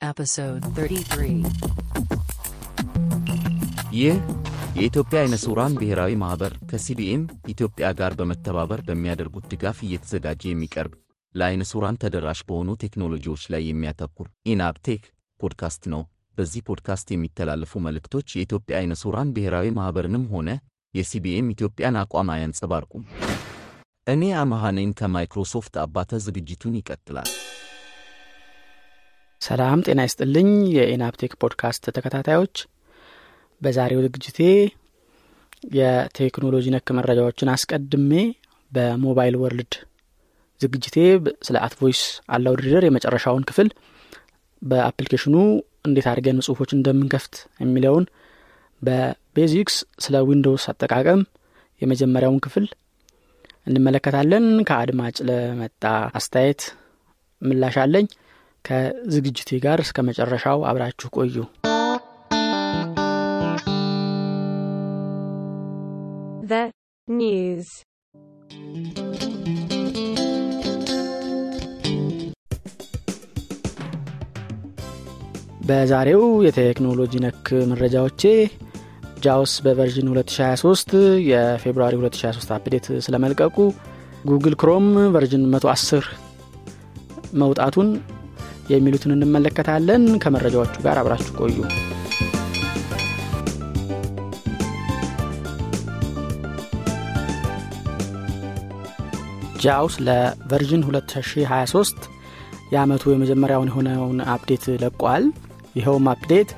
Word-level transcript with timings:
Episode 0.00 0.64
33. 0.70 1.44
ይህ 3.92 4.16
የኢትዮጵያ 4.76 5.18
አይነ 5.20 5.34
ስውራን 5.42 5.76
ብሔራዊ 5.78 6.12
ማኅበር 6.22 6.52
ከ 6.70 6.91
CBM 6.91 7.22
ኢትዮጵያ 7.52 7.86
ጋር 7.98 8.12
በመተባበር 8.18 8.80
በሚያደርጉት 8.88 9.46
ድጋፍ 9.52 9.78
እየተዘጋጀ 9.86 10.42
የሚቀርብ 10.50 10.92
ለአይነ 11.34 11.62
ስውራን 11.70 12.00
ተደራሽ 12.02 12.42
በሆኑ 12.48 12.76
ቴክኖሎጂዎች 12.84 13.44
ላይ 13.54 13.64
የሚያተኩር 13.66 14.28
ኢንአፕቴክ 14.52 15.02
ፖድካስት 15.40 15.82
ነው። 15.94 16.02
በዚህ 16.36 16.66
ፖድካስት 16.68 17.08
የሚተላለፉ 17.12 17.80
መልእክቶች 17.86 18.28
የኢትዮጵያ 18.34 18.76
አይነ 18.80 18.94
ስውራን 19.02 19.32
ብሔራዊ 19.36 19.72
ማኅበርንም 19.78 20.28
ሆነ 20.34 20.48
የ 20.94 21.16
CBM 21.16 21.50
ኢትዮጵያን 21.54 22.00
አቋም 22.02 22.30
አያንጸባርቁም። 22.34 23.04
እኔ 24.06 24.22
አመሃ 24.40 24.64
ነኝ 24.76 24.90
ከማይክሮሶፍት 24.98 25.76
አባተ። 25.82 26.20
ዝግጅቱን 26.24 26.78
ይቀጥላል። 26.80 27.30
ሰላም 29.42 29.80
ጤና 29.86 30.00
ይስጥልኝ 30.06 30.48
የኢናፕቴክ 30.76 31.32
ፖድካስት 31.40 31.84
ተከታታዮች። 31.96 32.54
በዛሬው 33.62 34.00
ዝግጅቴ 34.06 34.38
የቴክኖሎጂ 35.74 36.66
ነክ 36.74 36.88
መረጃዎችን 36.98 37.52
አስቀድሜ 37.54 38.12
በ 38.72 38.88
mobile 38.88 39.36
world 39.42 39.74
ዝግጅቴ 40.60 40.96
ስለ 41.46 41.56
@Voice 41.64 42.00
Aloud 42.34 42.54
Reader 42.60 42.84
የመጨረሻውን 42.86 43.46
ክፍል 43.50 43.68
በ 44.62 44.72
application 44.72 45.26
ኑ 45.26 45.36
እንዴት 45.86 46.06
አድርገን 46.10 46.42
ጽሁፎች 46.46 46.70
እንደምንከፍት 46.76 47.34
የሚለውን 47.62 48.04
በ 48.82 49.05
basics 49.05 49.74
ስለ 50.04 50.16
Windows 50.28 50.64
አጠቃቀም 50.72 51.20
የመጀመሪያውን 51.82 52.42
ክፍል 52.46 52.66
እንመለከታለን። 53.66 54.46
ከአድማጭ 54.68 55.16
ለመጣ 55.28 55.84
አስተያየት 56.18 56.62
ምላሽ 57.42 57.76
አለኝ 57.82 58.06
ከዝግጅቴ 58.66 59.58
ጋር 59.64 59.80
እስከ 59.84 60.04
መጨረሻው 60.08 60.60
አብራችሁ 60.70 61.10
ቆዩ 61.18 61.36
news. 67.08 67.68
በዛሬው 75.68 76.24
የቴክኖሎጂ 76.46 77.12
ነክ 77.24 77.46
መረጃዎቼ 77.70 78.22
ጃውስ 79.22 79.52
በቨርዥን 79.64 80.08
2023 80.10 80.92
የ 81.28 81.41
February 81.41 81.94
2023 82.00 82.52
update 82.56 82.86
ስለመልቀቁ 83.06 83.56
Google 84.26 84.54
Chrome 84.60 84.86
version 85.14 85.44
110 85.54 86.06
መውጣቱን 87.42 87.88
የሚሉትን 88.70 89.14
እንመለከታለን። 89.16 90.04
ከመረጃዎቹ 90.22 90.74
ጋር 90.84 90.98
አብራችሁ 91.00 91.34
ቆዩ። 91.40 91.58
JAWS 99.62 99.94
ለ 100.06 100.23
version 100.23 100.82
2023 100.86 102.08
የአመቱ 102.72 103.04
የመጀመሪያውን 103.12 103.70
የሆነውን 103.70 104.18
update 104.32 104.64
ለቋል። 104.82 105.24
ይኸውም 105.76 106.06
update 106.12 106.50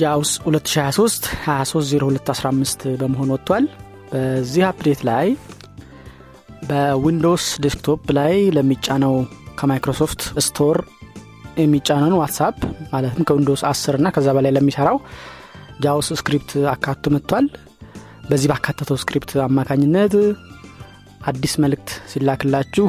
JAWS 0.00 0.30
2023 0.44 1.28
230215 1.46 2.84
በመሆን 3.00 3.32
ወጥቷል። 3.34 3.64
በዚህ 4.12 4.62
update 4.68 5.00
ላይ 5.08 5.26
በ 6.62 6.81
Windows 6.81 7.46
desktop 7.64 8.02
ላይ 8.18 8.34
ለሚጫነው 8.56 9.14
ከ 9.60 9.71
Microsoft 9.71 10.20
Store 10.46 10.76
የሚጫነውን 11.60 12.16
WhatsApp 12.20 12.56
ማለትም 12.92 13.24
ከ 13.28 13.36
Windows 13.36 13.62
10 13.68 13.98
እና 13.98 14.08
ከዛ 14.14 14.28
በላይ 14.36 14.52
ለሚሰራው 14.56 14.98
JAWS 15.84 16.08
script 16.18 16.52
አካቶ 16.72 17.12
መጥቷል። 17.14 17.46
በዚህ 18.30 18.48
ባካተተው 18.50 18.96
script 19.02 19.30
አማካኝነት 19.46 20.14
አዲስ 21.30 21.54
መልእክት 21.62 21.90
ሲላክላችሁ 22.10 22.88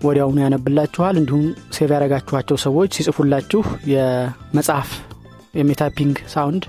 ወዲያውኑ 0.00 0.38
ያነብላችኋል። 0.44 1.14
እንዲሁም 1.20 1.42
save 1.76 1.88
ያደረጋችኋቸው 1.94 2.58
ሰዎች 2.64 2.90
ሲጽፉላችሁ 2.98 3.62
የመጽሐፍ 3.92 4.90
የ 5.54 5.70
typing 5.70 6.16
sound 6.34 6.64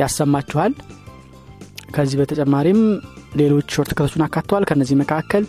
ያሰማችኋል። 0.00 0.72
ከዚህ 1.96 2.16
በተጨማሪም 2.20 2.80
ሌሎች 3.40 3.66
shortcut 3.76 3.92
ኦችን 3.96 4.24
አካተዋል። 4.26 4.64
ከነዚህ 4.70 4.96
መካከል 5.02 5.44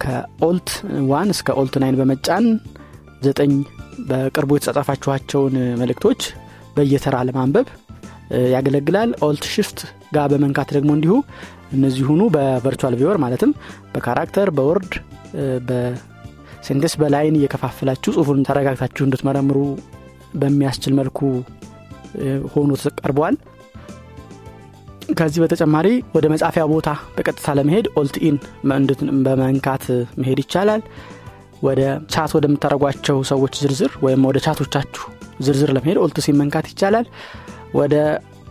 ከ 0.00 0.27
Alt 0.27 0.68
one 1.10 1.28
እስከ 1.34 1.56
Alt 1.60 1.74
nine 1.82 1.98
በመጫን 2.00 2.46
ዘጠኝ 3.26 3.52
በቅርቡ 4.08 4.50
የተጻጻፋችኋቸውን 4.56 5.54
መልእክቶች 5.80 6.20
በየተራ 6.76 7.16
ለማንበብ 7.28 7.66
ያገለግላል። 8.54 9.10
Alt 9.26 9.44
Shift 9.54 9.78
ጋር 10.14 10.26
በመንካት 10.32 10.68
ደግሞ 10.76 10.90
እንዲሁ 10.96 11.14
እነዚሁኑ 11.76 12.20
በ 12.34 12.47
virtual 12.47 12.94
viewer 13.00 13.18
ማለትም 13.24 13.50
በካራክተር 13.94 14.48
በወርድ 14.56 14.92
በሴንቴስ 15.68 16.94
በላይን 17.00 17.36
እየከፋፍላችሁ 17.38 18.10
ጽሁፉን 18.16 18.46
ተረጋግታችሁ 18.48 19.04
እንድትመረምሩ 19.06 19.58
በሚያስችል 20.40 20.94
መልኩ 21.00 21.18
ሆኖ 22.54 22.70
ቀርበዋል 23.00 23.36
ከዚህ 25.18 25.40
በተጨማሪ 25.42 25.86
ወደ 26.14 26.26
መጻፊያ 26.32 26.62
ቦታ 26.72 26.88
በቀጥታ 27.14 27.54
ለመሄድ 27.58 27.86
Alt 28.00 28.18
E 28.18 28.24
ን 28.24 28.36
በመንካት 29.26 29.84
መሄድ 30.20 30.38
ይቻላል። 30.42 30.82
ወደ 31.62 31.80
chat 32.12 32.30
ወደምታደረጓቸው 32.36 33.16
ሰዎች 33.30 33.54
ዝርዝር 33.62 33.92
ወይም 34.04 34.22
ወደ 34.28 34.38
chat 34.44 34.62
ኦቻችሁ 34.62 35.04
ዝርዝር 35.46 35.70
ለመሄድ 35.76 35.98
Alt 36.02 36.18
C 36.24 36.28
ን 36.28 36.36
መንካት 36.40 36.66
ይቻላል። 36.72 37.06
ወደ 37.78 37.94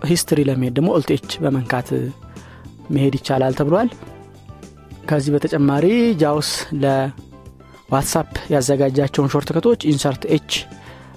history 0.10 0.40
ለመሄድ 0.50 0.74
ደግሞ 0.78 0.90
Alt 0.98 1.12
በመንካት 1.44 1.88
መሄድ 2.90 3.16
ይቻላል 3.20 3.56
ተብሏል። 3.60 3.90
ከዚህ 5.10 5.32
በተጨማሪ 5.36 5.86
JAWS 6.22 6.50
ለ 6.84 7.13
WhatsApp 7.13 8.30
ያዘጋጃቸውን 8.54 9.32
shortcut 9.34 9.50
ኦች 9.56 9.82
Insert 9.92 10.24
H 10.36 10.52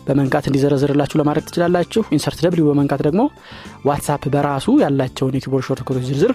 በመንካት 0.06 0.44
እንዲዘረዝርላችሁ 0.48 1.16
ለማድረግ 1.20 1.44
ትችላላችሁ። 1.48 2.02
Insert 2.16 2.38
W 2.44 2.66
በመንካት 2.70 3.00
ደግሞ 3.06 3.22
WhatsApp 3.86 4.24
በራሱ 4.34 4.74
ያላቸውን 4.82 5.36
የ 5.36 5.42
keyboard 5.42 5.66
shortcut 5.68 5.82
ኦች 5.82 6.06
ዝርዝር 6.10 6.32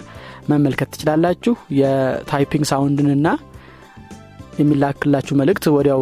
መመልከት 0.48 0.90
ትችላላችሁ። 0.94 1.54
የ 1.80 2.01
typing 2.01 2.66
sound 2.70 2.99
ንና 2.99 3.28
የሚላክላችሁ 4.58 5.34
መልእክት 5.40 5.64
ወዲያው 5.74 6.00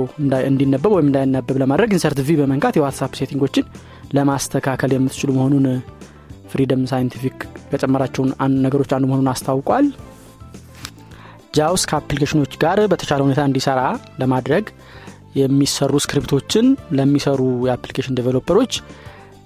እንዲነበብ 0.49 0.93
ወይም 0.97 1.09
እንዳይነበብ 1.10 1.56
ለማድረግ 1.62 1.91
Insert 1.97 2.21
V 2.27 2.37
በመንካት 2.38 2.77
የ 2.79 2.85
WhatsApp 2.85 3.12
setting 3.19 3.44
ኦችን 3.44 3.67
ለማስተካከል 4.16 4.91
የምትችሉ 4.94 5.31
መሆኑን 5.38 5.66
Freedom 6.51 6.83
Scientific 6.91 7.39
ከጨመራቸውን 7.71 8.31
ነገሮች 8.65 8.91
አንዱ 8.97 9.06
መሆኑን 9.10 9.31
አስታውቋል። 9.33 9.87
JAWS 11.55 11.83
ከ 11.91 11.98
application 11.98 12.38
ኦች 12.38 12.53
ጋር 12.62 12.78
በተቻለ 12.93 13.21
ሁኔታ 13.27 13.43
እንዲሰራ 13.48 13.81
ለማድረግ 14.22 14.65
የሚሰሩ 15.37 15.95
script 16.05 16.36
ኦችን 16.36 16.67
ለሚሰሩ 16.99 17.41
የአፕሊኬሽን 17.69 18.17
ዴቨሎፐሮች 18.19 18.73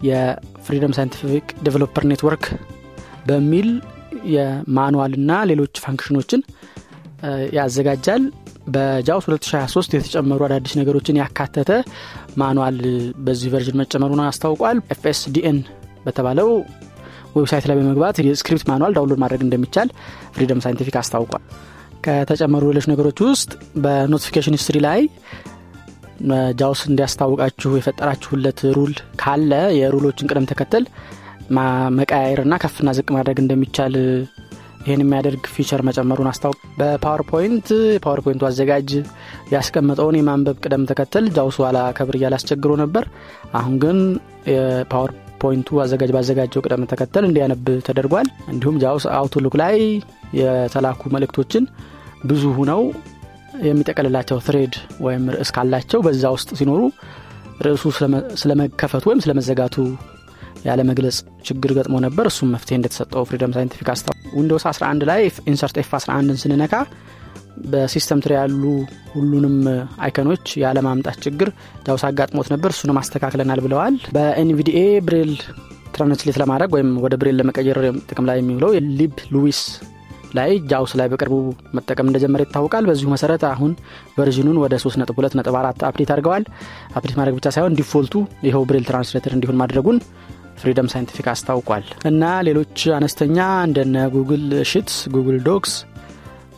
የፍሪደም 0.08 0.92
ሳይንቲፊክ 0.96 1.46
ዴቨሎፐር 1.62 2.04
ኔትወርክ 2.10 2.44
በሚል 3.26 3.68
የ 4.34 4.54
manual 4.54 5.12
ና 5.28 5.40
ሌሎች 5.50 5.74
function 5.84 6.16
ኦችን 6.16 6.40
ያዘጋጃል። 7.56 8.22
በ 8.66 8.86
JAWS 8.86 9.24
2023 9.28 9.94
የተጨመሩ 9.96 10.40
አዳዲስ 10.46 10.74
ነገሮችን 10.80 11.18
ያካተተ 11.20 11.70
manual 12.40 12.76
በዚህ 13.26 13.48
version 13.54 13.78
መጨመሩን 13.82 14.22
አስታውቋል። 14.26 14.78
FSDN 14.94 15.58
በተባለው 16.04 16.48
website 17.36 17.66
ላይ 17.68 17.76
በመግባት 17.78 18.16
የ 18.22 18.33
script 18.33 18.64
manual 18.70 18.94
download 18.96 19.20
ማድረግ 19.22 19.42
እንደሚቻል 19.46 19.88
Freedom 20.36 20.62
Scientific 20.64 20.96
አስታውቋል። 21.00 21.44
ከተጨመሩ 22.04 22.64
ሌሎች 22.70 22.86
ነገሮች 22.90 23.18
ውስጥ 23.26 23.50
በ 23.82 23.93
notification 23.93 24.56
history 24.56 24.78
ላይ 24.86 25.00
JAWS 26.60 26.80
እንዲያስታውቃችሁ 26.88 27.70
የፈጠራችሁለት 27.76 28.60
rule 28.76 28.92
ካለ 29.20 29.50
የ 29.78 29.87
rule 29.87 30.04
ኦችን 30.04 30.30
ቅደም 30.30 30.48
ተከተል 30.50 30.84
መቀያየርና 31.98 32.54
ከፍና 32.62 32.90
ዝቅ 32.96 33.08
ማድረግ 33.14 33.38
እንደሚቻል 33.42 33.94
ይህን 34.82 35.02
የሚያደርግ 35.02 35.42
feature 35.54 35.80
መጨመሩን 35.88 36.28
አስታውቅ። 36.30 36.58
በ 36.78 36.93
PowerPoint 36.93 37.66
የ 37.94 38.01
PowerPoint 38.01 38.35
ኡ 38.35 38.42
አዘጋጅ 38.48 38.90
ያስቀመጠውን 39.52 40.18
የማንበብ 40.18 40.56
ቅደም 40.64 40.86
ተከተል 40.90 41.26
JAWS 41.36 41.56
ኋላ 41.62 41.78
ከብር 41.98 42.16
እያላስቸግሮ 42.18 42.72
ነበር። 42.82 43.04
አሁን 43.54 43.74
ግን 43.82 43.98
የ 44.52 44.71
PowerPoint 44.71 45.62
ኡ 45.62 45.80
አዘጋጅ 45.84 46.12
ባዘጋጀው 46.16 46.64
ቅደም 46.66 46.88
ተከተል 46.92 47.26
እንዲያነብ 47.28 47.66
ተደርጓል። 47.88 48.28
እንዲሁም 48.52 48.78
JAWS 48.82 49.06
Outlook 49.18 49.56
ላይ 49.62 49.76
የተላኩ 50.40 51.02
መልእክቶችን 51.14 51.66
ብዙ 52.24 52.44
ሁነው 52.56 52.82
የሚጠቀልላቸው 53.66 54.38
thread 54.46 54.74
ወይም 55.06 55.24
ርዕስ 55.34 55.50
ካላቸው 55.56 56.00
በዛ 56.06 56.24
ውስጥ 56.36 56.50
ሲኖሩ 56.60 56.80
ርዕሱ 57.66 57.84
ስለመከፈቱ 58.42 59.04
ወይም 59.10 59.22
ስለመዘጋቱ 59.24 59.76
ያለ 60.66 60.80
መግለጽ 60.88 61.16
ችግር 61.48 61.70
ገጥሞ 61.76 61.96
ነበር። 62.06 62.26
እሱም 62.30 62.50
መፍትሄ 62.54 62.76
እንደተሰጠው 62.78 63.22
Freedom 63.28 63.52
Scientific 63.56 63.88
አስታ 63.92 64.08
Windows 64.38 64.64
11 64.70 65.06
ላይ 65.10 65.20
Insert 65.52 65.76
F 65.82 65.90
11ን 65.98 66.38
ስንነካ 66.42 66.74
በ 67.70 67.83
system 67.83 68.20
tray 68.24 68.32
ያሉ 68.36 68.62
ሁሉንም 69.14 69.56
icon 70.04 70.25
ኦች 70.25 70.46
ያለማምጣት 70.62 71.18
ችግር 71.24 71.48
JAWS 71.86 72.04
አጋጥሞት 72.08 72.48
ነበር። 72.54 72.70
እሱንም 72.74 73.00
አስተካክለናል 73.00 73.60
ብለዋል። 73.66 73.96
በ 74.16 74.37
NVDA 74.37 74.78
ብሬል 75.08 75.32
translate 75.94 76.36
ለማድረግ 76.42 76.70
ወይም 76.76 76.90
ወደ 77.04 77.14
ብሬል 77.20 77.36
ለመቀየር 77.40 77.78
ጥቅም 78.10 78.28
ላይ 78.30 78.38
የሚውለው 78.40 78.70
Liblouis 78.98 79.60
ላይ 80.34 80.50
JAWS 80.70 80.92
ላይ 80.98 81.08
በቅርቡ 81.12 81.34
መጠቀም 81.76 82.08
እንደጀመረ 82.10 82.40
ይታወቃል። 82.46 82.86
በዚሁ 82.88 83.08
መሰረት 83.14 83.44
አሁን 83.48 83.72
version 84.16 84.43
ኑን 84.43 84.58
ወደ 84.62 84.74
3.2.4 84.82 85.84
update 85.88 86.12
አድርገዋል። 86.14 86.44
update 86.94 87.16
ማድረግ 87.20 87.36
ብቻ 87.38 87.48
ሳይሆን 87.56 87.76
default 87.80 88.07
ኡ 88.07 88.14
ይኸው 88.46 88.64
ብሬል 88.70 88.86
translator 88.90 89.34
እንዲሆን 89.36 89.60
ማድረጉን 89.62 89.98
Freedom 90.60 90.90
Scientific 90.92 91.28
አስታውቋል። 91.32 91.84
እና 92.08 92.24
ሌሎች 92.48 92.80
አነስተኛ 92.96 93.38
እንደነ 93.66 93.96
Google 94.16 94.42
Sheets 94.70 94.96
Google 95.14 95.38
Docs 95.48 95.72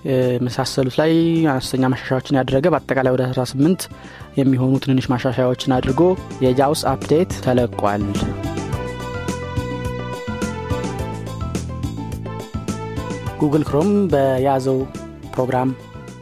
የመሳሰሉት 0.08 0.96
ላይ 1.00 1.12
አነስተኛ 1.52 1.90
ማሻሻያዎችን 1.92 2.38
ያደረገ 2.38 2.66
በአጠቃላይ 2.74 3.12
ወደ 3.16 3.24
18 3.28 3.86
የሚሆኑ 4.40 4.72
ትንንሽ 4.84 5.06
ማሻሻያዎችን 5.12 5.76
አድርጎ 5.76 6.02
የ 6.46 6.58
JAWS 6.58 6.82
update 6.92 7.32
ተለቋል 7.46 8.04
Google 13.42 13.64
Chrome 13.68 13.90
በያዘው 14.12 14.78
ፕሮግራም 15.34 15.70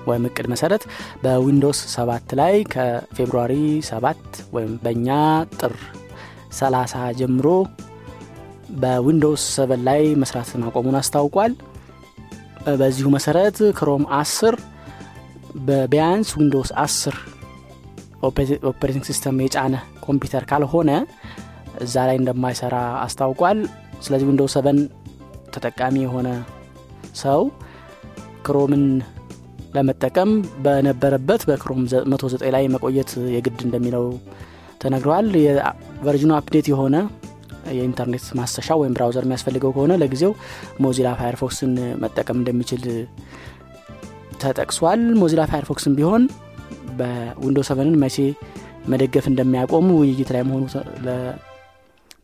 ወይም 0.08 0.25
እቅድ 0.28 0.46
መሰረት 0.52 0.82
በ 1.22 1.35
Windows 1.35 1.81
7 1.94 2.34
ላይ 2.40 2.55
ከ 2.72 2.89
February 2.89 3.55
7 3.88 4.20
ወይም 4.55 4.72
በእኛ 4.84 5.08
ጥር 5.58 5.75
30 6.58 7.02
ጀምሮ 7.20 7.49
በዊንዶውስ 8.82 9.44
7 9.56 9.82
ላይ 9.88 10.02
መስራት 10.22 10.50
ማቆሙን 10.62 10.96
አስታውቋል። 11.00 11.52
በዚሁ 12.81 13.08
መሰረት 13.17 13.58
ክሮም 13.78 14.05
10 14.17 14.56
በቢያንስ 15.67 16.31
ዊንዶውስ 16.38 16.70
10 16.82 17.19
operating 18.70 19.05
system 19.11 19.43
የጫነ 19.44 19.75
ኮምፒውተር 20.06 20.46
ካልሆነ 20.50 20.90
እዛ 21.84 21.96
ላይ 22.08 22.17
እንደማይሰራ 22.20 22.76
አስታውቋል። 23.05 23.61
ስለዚህ 24.05 24.28
ዊንዶውስ 24.31 24.56
7 24.58 24.81
ተጠቃሚ 25.55 25.96
የሆነ 26.02 26.28
ሰው 27.20 27.41
ክሮምን 28.47 28.85
ለመጠቀም 29.75 30.31
በነበረበት 30.64 31.43
በክሮም 31.49 31.81
109 32.12 32.52
ላይ 32.55 32.64
መቆየት 32.75 33.11
የግድ 33.35 33.58
እንደሚለው 33.67 34.06
ተነግረዋል። 34.82 35.29
የ 35.40 35.57
version 35.57 36.16
ኑ 36.16 36.32
update 36.38 36.69
የሆነ 36.73 36.97
የኢንተርኔት 37.70 38.25
ማሰሻ 38.38 38.76
ወይም 38.81 38.94
browser 38.96 39.25
የሚያስፈልገው 39.26 39.73
ከሆነ 39.75 39.93
ለጊዜው 40.02 40.32
ሞዚላ 40.85 41.08
ፋየርፎክስን 41.20 41.73
መጠቀም 42.02 42.38
እንደሚችል 42.41 42.82
ተጠቅሷል። 44.43 45.03
ሞዚላ 45.20 45.43
ፋየርፎክስን 45.50 45.96
ቢሆን 45.99 46.23
በ 46.99 47.12
Windows 47.12 47.58
seven 47.69 47.90
ን 47.90 47.99
መቼ 48.05 48.17
መደገፍ 48.93 49.26
እንደሚያቆሙ 49.31 49.88
ውይይት 50.00 50.31
ላይ 50.35 50.43
መሆኑ 50.49 50.64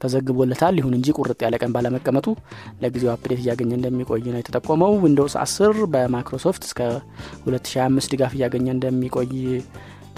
ተዘግቦለታል። 0.00 0.74
ይሁን 0.80 0.94
እንጂ 0.96 1.14
ቁርጥ 1.18 1.38
ያለ 1.44 1.56
ቀን 1.62 1.72
ባለመቀመጡ 1.76 2.26
ለጊዜው 2.82 3.10
update 3.14 3.40
እያገኘ 3.42 3.70
እንደሚቆይ 3.78 4.24
ነው 4.26 4.40
የተጠቆመው። 4.40 4.92
ዊንዶውስ 5.04 5.36
10 5.42 5.86
በማይክሮሶፍት 5.94 6.64
እስከ 6.68 6.80
2025 7.46 8.12
ድጋፍ 8.14 8.34
እያገኘ 8.38 8.66
እንደሚቆይ 8.74 9.32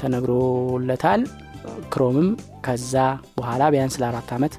ተነግሮለታል። 0.00 1.22
ክሮምም 1.92 2.28
ከዛ 2.66 2.94
በኋላ 3.38 3.62
ቢያንስ 3.74 3.96
ለአራት 4.02 4.30
ዓመት 4.36 4.54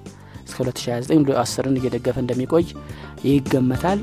እስከ 0.47 0.57
2029 0.63 1.33
10ን 1.43 1.77
እየደገፈ 1.81 2.17
እንደሚቆይ 2.23 2.65
ይገመታል። 3.29 4.01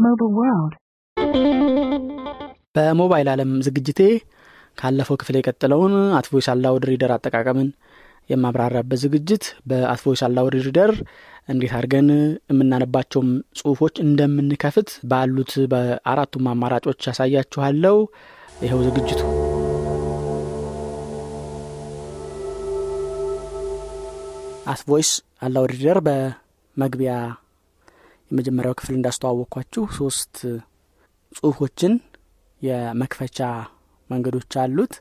Mobile 0.00 0.34
World. 0.38 0.74
በሞባይል 2.74 3.28
ዓለም 3.32 3.50
ዝግጅቴ 3.66 4.00
ካለፈው 4.78 5.16
ክፍል 5.20 5.36
የቀጠለውን 5.38 5.94
AtVoice 6.18 6.48
Aloud 6.52 6.84
Reader 6.90 7.12
አጠቃቀምን 7.14 7.68
የማብራራበት 8.28 9.00
ዝግጅት 9.04 9.44
በ 9.68 9.80
AtVoice 9.80 10.22
Aloud 10.26 10.56
Reader 10.66 10.92
እንዴት 11.48 11.72
አድርገን 11.76 12.08
የምናነባቸውም 12.50 13.28
ጽሁፎች 13.58 13.96
እንደምንከፍት 14.04 14.90
ባሉት 15.10 15.52
በአራቱም 15.72 16.50
አማራጮች 16.52 17.08
ያሳያችኋለው 17.08 17.98
ይኸው 18.62 18.82
ዝግጅቱ። 18.88 19.22
AtVoice 24.70 25.10
Aloud 25.42 25.72
Reader 25.74 25.98
በመግቢያ 26.06 27.12
የመጀመሪያው 28.30 28.74
ክፍል 28.78 28.94
እንዳስተዋወቅኳችሁ 28.96 29.84
ሶስት 29.98 30.34
ጽሁፎችን 31.32 31.92
የመክፈቻ 32.62 33.38
መንገዶች 34.10 34.52
አሉት። 34.62 34.94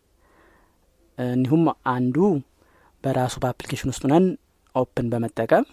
እንዲሁም 1.18 1.64
አንዱ 1.92 2.16
በራሱ 3.04 3.36
በአፕሊኬሽን 3.44 3.92
ውስጥ 3.92 4.04
ሆነን 4.12 4.26
open 4.76 5.08
በመጠቀም 5.12 5.66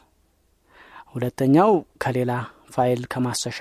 ሁለተኛው 1.15 1.71
ከሌላ 2.03 2.33
ፋይል 2.75 3.03
ከማሰሻ 3.13 3.59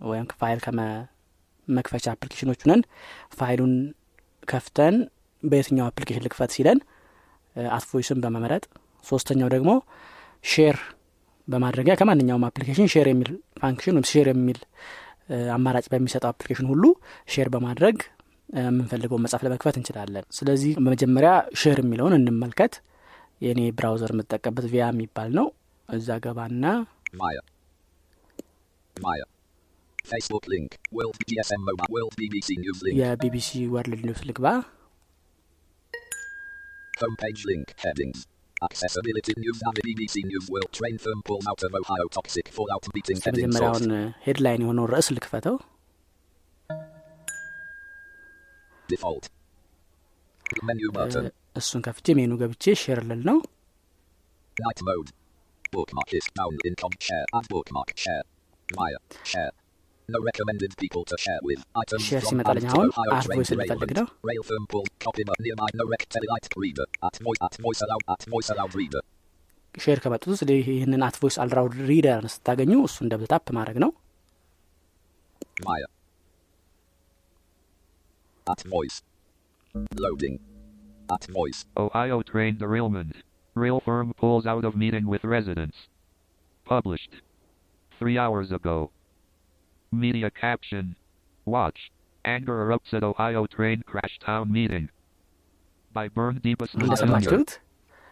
ወይም 0.00 0.26
ፋይል 0.40 0.58
ከመክፈቻ 0.64 2.06
አፕሊኬሽኖች 2.14 2.60
ሆነን 2.70 2.80
ፋይሉን 3.38 3.74
ከፍተን 4.48 4.96
በየትኛው 5.42 5.86
አፕሊኬሽን 5.90 6.24
ልክፈት 6.26 6.52
ሲለን 6.56 6.78
AtVoice 7.72 8.09
ን 8.09 8.20
በመምረጥ 8.24 8.64
ሶስተኛው 9.04 9.48
ደግሞ 9.54 9.70
share 10.44 10.76
በማድረጊያ 11.48 11.94
ከማንኛውም 12.00 12.46
አፕሊኬሽን 12.48 12.88
share 12.94 13.06
የሚል 13.10 13.30
function 13.60 13.94
ወይም 13.94 14.06
share 14.10 14.26
የሚል 14.32 14.58
አማራጭ 15.54 15.86
በሚሰጠው 15.92 16.30
አፕሊኬሽን 16.32 16.66
ሁሉ 16.72 16.84
share 17.28 17.48
በማድረግ 17.54 17.96
የምንፈልገውን 18.58 19.22
መጽሐፍ 19.24 19.42
ለመክፈት 19.46 19.76
እንችላለን። 19.78 20.24
ስለዚህ 20.36 20.70
በመጀመሪያ 20.78 21.30
share 21.62 21.78
የሚለውን 21.82 22.14
እንመልከት 22.18 22.74
የእኔ 23.40 23.60
browser 23.78 24.12
የምጠቀምበት 24.14 24.66
ቪያ 24.72 24.86
የሚባል 24.90 25.30
ነው 25.38 25.48
እዛ 25.88 26.18
ገባና 26.24 26.64
BBC 32.18 32.48
News 32.64 32.78
link. 32.86 32.96
የቢቢሲ 33.00 33.50
World 33.74 34.02
News 34.08 34.22
ልግባ 34.28 34.46
Homepage 37.02 37.40
link. 37.50 37.66
Headings. 37.84 38.18
Accessibility 38.62 39.34
News 39.36 39.58
and 39.66 39.76
BBC 39.88 40.14
News 40.30 40.46
World 40.52 40.70
Train 40.72 40.96
firm 41.04 41.20
pulls 41.28 41.46
out 41.50 41.60
of 41.62 41.72
Ohio 41.80 42.06
toxic 42.18 42.46
fallout 42.56 42.86
meeting 42.96 43.18
heading 43.26 43.52
source. 43.52 43.56
መጀመሪያውን 43.56 43.86
ሄድላይን 44.26 44.64
የሆነውን 44.64 44.90
ርዕስ 44.94 45.08
ልክፈተው 45.16 45.56
Default. 48.88 49.24
Menu 50.69 50.89
button. 50.97 51.25
እሱን 51.59 51.81
ከፍቼ 51.87 52.05
ሜኑ 52.19 52.31
ገብቼ 52.41 52.63
ሼር 52.83 52.99
ልል 53.09 53.21
ነው 53.29 53.37
Night 54.57 54.79
mode. 54.87 55.09
Bookmark 55.73 56.09
is 56.17 56.25
down 56.39 56.55
in 56.67 56.73
com 56.81 56.93
share 57.05 57.25
and 57.37 57.45
bookmark 57.51 57.89
share. 58.03 58.23
Maya. 58.69 58.99
Share. 59.31 59.51
No 60.09 60.19
recommended 60.29 60.71
people 60.81 61.03
to 61.11 61.15
share 61.25 61.41
with. 61.47 61.61
Items 61.81 62.03
Share 62.09 62.21
from 62.23 62.29
ሲመጣልኝ 62.31 62.65
and 62.65 62.71
to 62.73 62.77
አሁን 62.79 62.89
Ohio 62.93 63.11
አት 63.17 63.25
train 63.27 63.37
ቮይስ 63.39 63.51
ልፈልግ 63.53 63.71
derailment. 63.71 63.99
ነው 63.99 64.07
Rail 64.29 64.43
firm 64.49 64.65
pull. 64.73 64.85
Copy 65.05 65.23
but 65.29 65.39
nearby 65.45 65.69
no 65.79 65.85
rec 65.93 66.03
telelite 66.15 66.49
reader. 66.63 66.87
At 67.07 67.17
voice 67.27 67.41
at 67.47 67.55
voice 67.65 67.81
allowed 67.85 68.05
at 68.15 68.23
voice 68.35 68.49
allowed 68.55 68.75
reader. 68.81 69.03
ሼር 69.83 69.99
ከመጡት 70.03 70.29
ውስጥ 70.33 70.49
ይህንን 70.71 71.03
አት 71.07 71.15
ቮይስ 71.21 71.37
አልራውድ 71.43 71.75
ሪደር 71.91 72.23
ስታገኙ 72.35 72.73
እሱን 72.89 73.09
ደብል 73.13 73.29
ታፕ 73.33 73.47
ማድረግ 73.59 73.79
ነው 73.85 73.91
Maya. 75.67 75.89
At 78.47 78.61
voice. 78.75 78.97
Loading. 79.97 80.39
At 81.09 81.25
voice. 81.31 81.65
Ohio 81.77 82.21
train 82.23 82.57
derailment. 82.57 83.11
Rail 83.55 83.79
firm 83.79 84.13
pulls 84.13 84.45
out 84.45 84.65
of 84.65 84.75
meeting 84.75 85.05
with 85.07 85.23
residents. 85.25 85.77
Published. 86.65 87.13
Three 87.99 88.17
hours 88.17 88.51
ago. 88.51 88.77
Media 89.93 90.29
caption. 90.31 90.95
Watch. 91.45 91.79
Anger 92.25 92.55
erupts 92.63 92.93
at 92.93 93.03
Ohio 93.03 93.45
train 93.47 93.83
crash 93.85 94.17
town 94.19 94.51
meeting. 94.51 94.85
By 95.93 96.05
Burn 96.09 96.35
Deepest 96.39 96.73
እንደሰማችሁት 96.77 97.49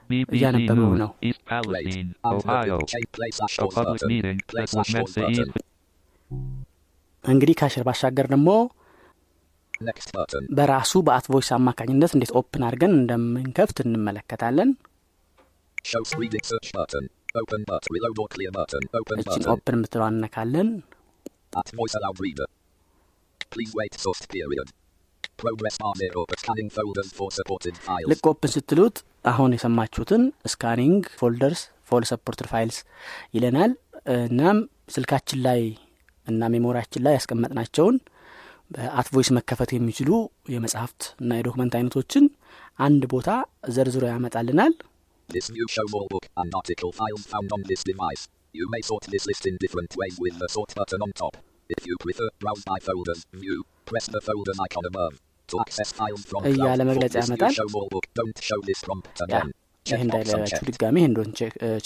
BBC 0.09 0.33
እያነበበው 0.37 0.87
News, 0.89 0.99
ነው። 1.01 1.09
East 1.27 1.41
Wait. 1.41 1.49
Palestine, 1.51 2.09
And 2.23 2.33
Ohio. 2.33 2.77
K 2.91 2.99
play 3.15 3.29
slash 3.37 3.55
A 3.57 3.61
pause 3.63 3.75
public 3.77 3.99
button. 3.99 4.11
meeting 4.13 4.37
Play 4.51 4.61
that 4.61 4.69
was 4.69 4.73
slash 4.75 4.91
meant 4.95 5.07
pause 5.07 5.15
to 5.15 5.21
button. 5.21 5.35
ease 5.35 5.51
እንግዲህ 7.23 7.55
ካሽር 7.61 7.83
ባሻገር 7.89 8.27
ደግሞ 8.35 8.49
Next 8.59 8.69
button. 8.69 8.84
በራሱ 10.58 10.92
በአት 11.06 11.26
ቮይስ 11.32 11.50
አማካኝነት 11.56 12.12
እንዴት 12.16 12.32
ኦፕን 12.40 12.64
አድርገን 12.68 12.94
እንደምንከፍት 13.00 13.80
እንመለከታለን 13.86 14.70
Show 15.88 16.00
reading 16.20 16.44
search 16.44 16.68
button. 16.72 17.04
Open 17.34 17.60
button. 17.68 17.90
Reload 17.94 18.18
or 18.18 18.28
clear 18.28 18.52
button. 18.56 18.84
Open 19.00 19.18
እችን. 19.22 19.44
ኦፕን 19.52 19.74
የምትለው 19.76 20.06
እነካለን. 20.12 20.68
ልክ 28.10 28.26
ኦፕን 28.30 28.50
ስትሉት 28.54 28.96
አሁን 29.30 29.54
የሰማችሁትን 29.56 30.22
ስካኒንግ 30.52 31.04
ፎልደርስ 31.20 31.62
ፎል 31.90 32.04
ሰፖርትድ 32.10 32.48
ፋይልስ 32.52 32.78
ይለናል 33.36 33.72
እናም 34.26 34.58
ስልካችን 34.94 35.40
ላይ 35.46 35.60
እና 36.26 36.48
ሜሞሪያችን 36.54 37.04
ላይ 37.06 37.14
ያስቀመጥናቸውን 37.18 37.96
በአትቮይስ 38.74 39.28
መከፈት 39.36 39.70
የሚችሉ 39.74 40.10
የመጽሐፍት 40.54 41.02
እና 41.22 41.30
የዶክመንት 41.38 41.74
አይነቶችን 41.78 42.24
አንድ 42.86 43.02
ቦታ 43.14 43.30
ዘርዝሮ 43.76 44.04
ያመጣልናል 44.14 44.74
This 45.28 45.46
new 45.56 45.66
show 45.74 45.84
more 45.92 46.06
book 46.12 46.26
and 46.40 46.50
article 46.58 46.90
files 46.98 47.22
found 47.32 47.48
on 47.56 47.62
this 47.70 47.80
device. 47.90 48.22
You 48.54 48.66
may 48.74 48.80
sort 48.90 49.04
this 49.14 49.24
list 49.30 49.44
in 49.50 49.54
different 49.64 49.92
ways 50.00 50.16
with 50.24 50.34
the 50.42 50.48
sort 50.56 50.70
button 50.78 51.00
on 51.06 51.12
top. 51.22 51.34
If 51.70 51.80
you 51.88 51.94
prefer, 52.04 52.28
browse 52.42 52.64
by 52.70 52.78
folders, 52.88 53.20
view, 53.42 53.58
press 53.90 54.06
the 54.16 54.22
folders 54.28 54.58
icon 54.66 54.84
above. 54.90 55.14
To 55.48 55.56
access 55.64 55.90
files 55.98 56.22
from 56.30 56.42
እያለ 56.50 56.80
መግለጫ 56.90 57.14
ያመጣል።. 57.22 57.52
ይህ 59.86 60.00
እንዳይላችሁ 60.04 60.38
unchecked. 60.38 60.70
ድጋሚ 60.76 60.96
እንደሆን 61.08 61.30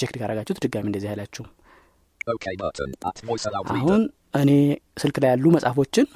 ቼክ 0.01 0.13
ካረጋችሁት 0.21 0.61
ድጋሚ 0.67 0.87
እንደዚህ 0.91 1.09
አይላችሁም. 1.13 1.49
አሁን 3.75 4.03
እኔ 4.43 4.51
ስልክ 5.03 5.17
ላይ 5.23 5.31
ያሉ 5.35 5.47
መጽሐፎችን 5.57 6.07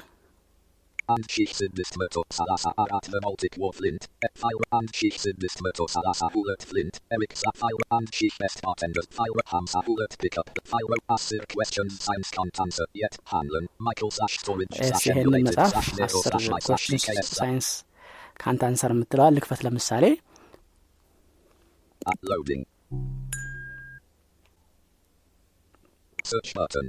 And 1.12 1.24
sheikh 1.34 1.52
sidist 1.58 1.94
murto 2.00 2.22
salasa 2.36 2.70
arat 2.78 3.04
the 3.12 3.20
Baltic 3.20 3.54
war 3.60 3.72
flint. 3.72 4.02
Fire 4.42 4.66
and 4.78 4.88
sheikh 4.98 5.16
sidist 5.22 5.58
murto 5.64 5.84
salasa 5.94 6.26
hulet 6.34 6.62
flint. 6.70 6.94
Eric 7.10 7.32
Sapphire 7.42 7.84
and 7.96 8.06
sheikh 8.18 8.36
best 8.42 8.58
bartenders. 8.62 9.08
Fire 9.18 9.42
Hamza 9.52 9.80
hulet 9.86 10.12
pickup. 10.22 10.48
Fire 10.72 10.98
Asir 11.16 11.42
questions 11.54 11.92
science 12.04 12.30
can't 12.36 12.56
answer 12.64 12.86
yet. 12.94 13.14
Hanlon. 13.32 13.66
Michael 13.88 14.12
slash 14.18 14.36
storage 14.42 14.74
ኤስ 14.80 14.88
slash 14.92 15.06
ይሄንን 15.10 15.26
emulated 15.26 15.48
መጽሐፍ 15.48 15.72
slash 15.74 15.90
nero 16.00 16.20
አስር 16.20 16.30
slash 16.30 16.48
my 16.54 16.60
slash 16.68 16.84
ኮሽንስ 16.84 17.04
DKS. 17.08 17.30
ሳይንስ 17.40 17.68
ካንት 18.42 18.62
አንሰር 18.68 18.92
የምትለዋል 18.96 19.34
ልክፈት 19.38 19.62
ለምሳሌ 19.68 20.04
Uploading. 22.12 22.62
Search 26.30 26.50
button. 26.54 26.86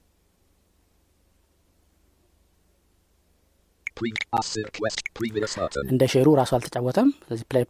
እንደ 5.93 6.05
ሼሩ 6.13 6.29
ራሱ 6.41 6.53
አልተጫወተም። 6.57 7.09
ስለዚህ 7.23 7.45
ፕላይ 7.51 7.63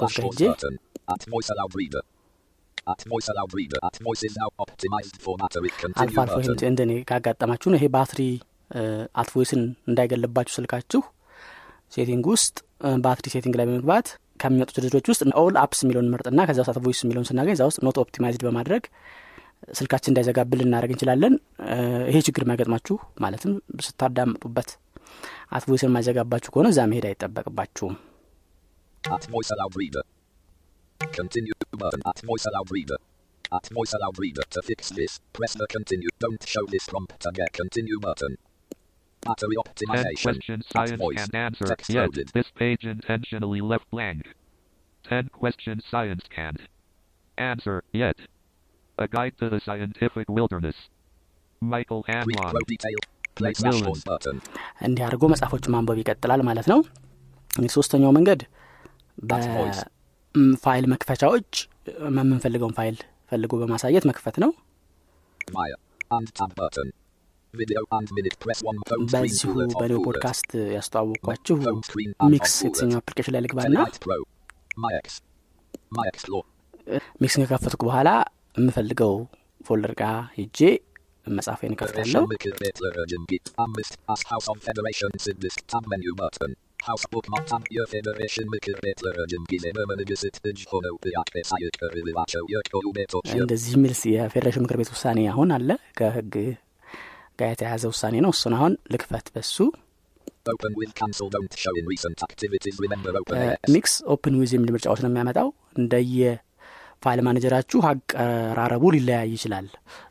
pause 0.00 0.16
ሄጄ. 0.26 0.42
አልፎ 6.02 6.16
አልፎ 6.24 6.36
እንደኔ 6.70 6.92
ካጋጠማችሁ 7.10 7.68
ነው 7.72 7.78
ይሄ 7.78 7.86
ባትሪ 7.94 8.20
አትቮይስን 9.20 9.62
እንዳይገልባችሁ 9.90 10.52
ስልካችሁ 10.56 11.00
ሴቲንግ 11.92 12.26
ውስጥ 12.32 12.54
ባትሪ 13.04 13.26
ሴቲንግ 13.34 13.56
ላይ 13.58 13.66
በመግባት 13.68 14.06
ከሚመጡት 14.40 14.76
ድርጅቶች 14.78 15.08
ውስጥ 15.12 15.22
ኦል 15.40 15.56
አፕስ 15.62 15.80
የሚለውን 15.84 16.08
ምርጥና 16.12 16.40
ከዛ 16.48 16.58
ውስጥ 16.62 16.72
አትቮይስ 16.72 17.00
የሚለውን 17.04 17.26
ስናገኝ 17.28 17.54
እዛ 17.56 17.64
ውስጥ 17.68 17.80
ኖት 17.86 17.98
ኦፕቲማይዝድ 18.02 18.42
በማድረግ 18.46 18.84
ስልካችን 19.78 20.10
እንዳይዘጋብል 20.12 20.58
ልናደረግ 20.62 20.92
እንችላለን። 20.94 21.34
እ፣ 21.66 21.76
ይሄ 22.08 22.18
ችግር 22.28 22.42
የሚያገጥማችሁ 22.44 22.94
ማለትም 23.24 23.52
ስታዳምጡበት 23.86 24.70
አትቮይስን 25.57 25.89
የማይዘጋባችሁ 25.89 26.49
ከሆነ 26.53 26.67
እዛ 26.73 26.81
መሄድ 26.91 27.07
አይጠበቅባችሁም 27.11 27.95
At 29.15 29.25
voice 29.33 29.49
aloud 29.55 29.73
reader. 29.81 30.01
Continue 31.17 31.53
button. 31.81 32.01
At 32.11 32.19
voice 32.29 32.45
aloud 32.49 32.69
reader. 32.75 32.97
At 33.51 33.65
voice 33.77 33.93
aloud 33.97 34.15
reader. 34.23 34.43
To 34.55 34.61
fix 34.69 34.79
this, 34.97 35.13
press 35.37 35.53
the 35.53 35.67
continue. 35.75 36.09
Don't 36.19 36.43
show 36.53 36.63
this 36.73 36.85
prompt 36.91 37.25
and 37.27 37.35
get 37.39 37.51
continue 37.53 37.99
button. 38.07 38.33
Battery 39.21 39.57
10 39.57 39.63
optimization. 39.63 40.23
questions 40.25 40.65
At 40.65 40.73
science 40.75 41.01
voice. 41.03 41.17
can't 41.19 41.35
answer 41.45 41.67
Text 41.71 41.89
yet. 41.89 42.01
loaded. 42.01 42.27
This 42.39 42.49
page 42.61 42.83
intentionally 42.95 43.61
left 43.71 43.87
blank. 43.89 44.21
10 45.05 45.29
questions 45.39 45.83
science 45.93 46.25
can't 46.37 46.61
answer 47.37 47.77
yet. 47.93 48.17
A 48.97 49.07
guide 49.07 49.35
to 49.39 49.49
the 49.49 49.61
scientific 49.67 50.27
wilderness. 50.29 50.75
Michael 51.75 52.03
Read 52.07 52.15
Hanlon. 52.15 52.51
pro 52.51 52.63
detail. 52.73 52.99
እንዲህ 54.86 55.02
አድርጎ 55.06 55.22
መጽሐፎችን 55.32 55.72
ማንበብ 55.74 55.98
ይቀጥላል 56.02 56.42
ማለት 56.48 56.66
ነው 56.72 56.80
እንግዲህ 57.50 57.72
ሶስተኛው 57.78 58.12
መንገድ 58.18 58.40
በፋይል 59.30 60.84
መክፈቻዎች 60.92 61.50
የምንፈልገውን 62.08 62.74
ፋይል 62.78 62.98
ፈልጎ 63.32 63.52
በማሳየት 63.62 64.06
መክፈት 64.10 64.38
ነው 64.44 64.52
Maya. 65.54 65.76
And 66.16 66.28
tab 66.38 66.50
button. 66.58 66.88
Video 67.54 67.80
and 67.96 68.08
minute. 68.16 68.36
Press 68.44 68.60
one. 68.68 68.76
Home 68.90 69.06
screen. 69.08 69.22
በዚሁ 69.24 69.50
በኔው. 69.80 69.98
ፖድካስት 70.06 70.50
ያስተዋወቅኳችሁ 70.76 71.56
ሚክስ 72.34 72.54
የተሰኘው. 72.66 72.98
አፕሊኬሽን 73.00 73.34
ላይ 73.34 73.42
ልግባና. 73.44 73.78
ሚክስን 77.22 77.42
ከከፈትኩ 77.44 77.82
በኋላ 77.88 78.10
የምፈልገው 78.60 79.12
ፎልደር 79.68 79.92
ጋር 80.00 80.16
ሄጄ 80.38 80.60
መጽሐፌን 81.26 81.72
በተን 86.20 86.52
ሃውስ 86.84 87.04
ቡክማርክ 87.12 87.44
ታብ 87.50 87.64
የፌዴሬሽን 87.74 88.46
ምክር 88.52 88.76
ቤት 88.84 89.00
ለረጅም 89.04 89.42
ጊዜ 89.50 89.66
በመንግስት 89.76 90.36
እጅ 90.50 90.60
ሆነው 90.72 90.94
ጥያቄ 91.04 91.32
ሳይቀርብላቸው 91.50 92.44
የቆዩ 92.54 92.86
ቤቶች 92.96 93.28
እንደዚህ 93.36 93.72
የሚል 93.76 93.94
የፌዴሬሽን 94.14 94.64
ምክር 94.64 94.78
ቤት 94.80 94.90
ውሳኔ 94.94 95.20
አሁን 95.32 95.50
አለ። 95.56 95.68
ከህግ 95.98 96.34
ጋር 97.38 97.50
የተያያዘ 97.52 97.84
ውሳኔ 97.92 98.16
ነው። 98.24 98.32
እሱን 98.34 98.54
አሁን 98.58 98.72
ልክፈት 98.94 99.28
በሱ. 99.34 99.56
ሚክስ 103.74 103.94
open 104.12 104.34
with 104.40 104.52
የሚል 104.56 104.70
ምርጫዎች 104.74 105.00
ነው 105.04 105.10
የሚያመጣው። 105.10 105.48
እንደየ 105.78 106.20
file 107.02 107.20
manager 107.26 107.53
ኣችሁ 107.53 107.80
አቀራረቡ 107.88 108.84
ሊለያይ 108.94 109.30
ይችላል። 109.34 109.66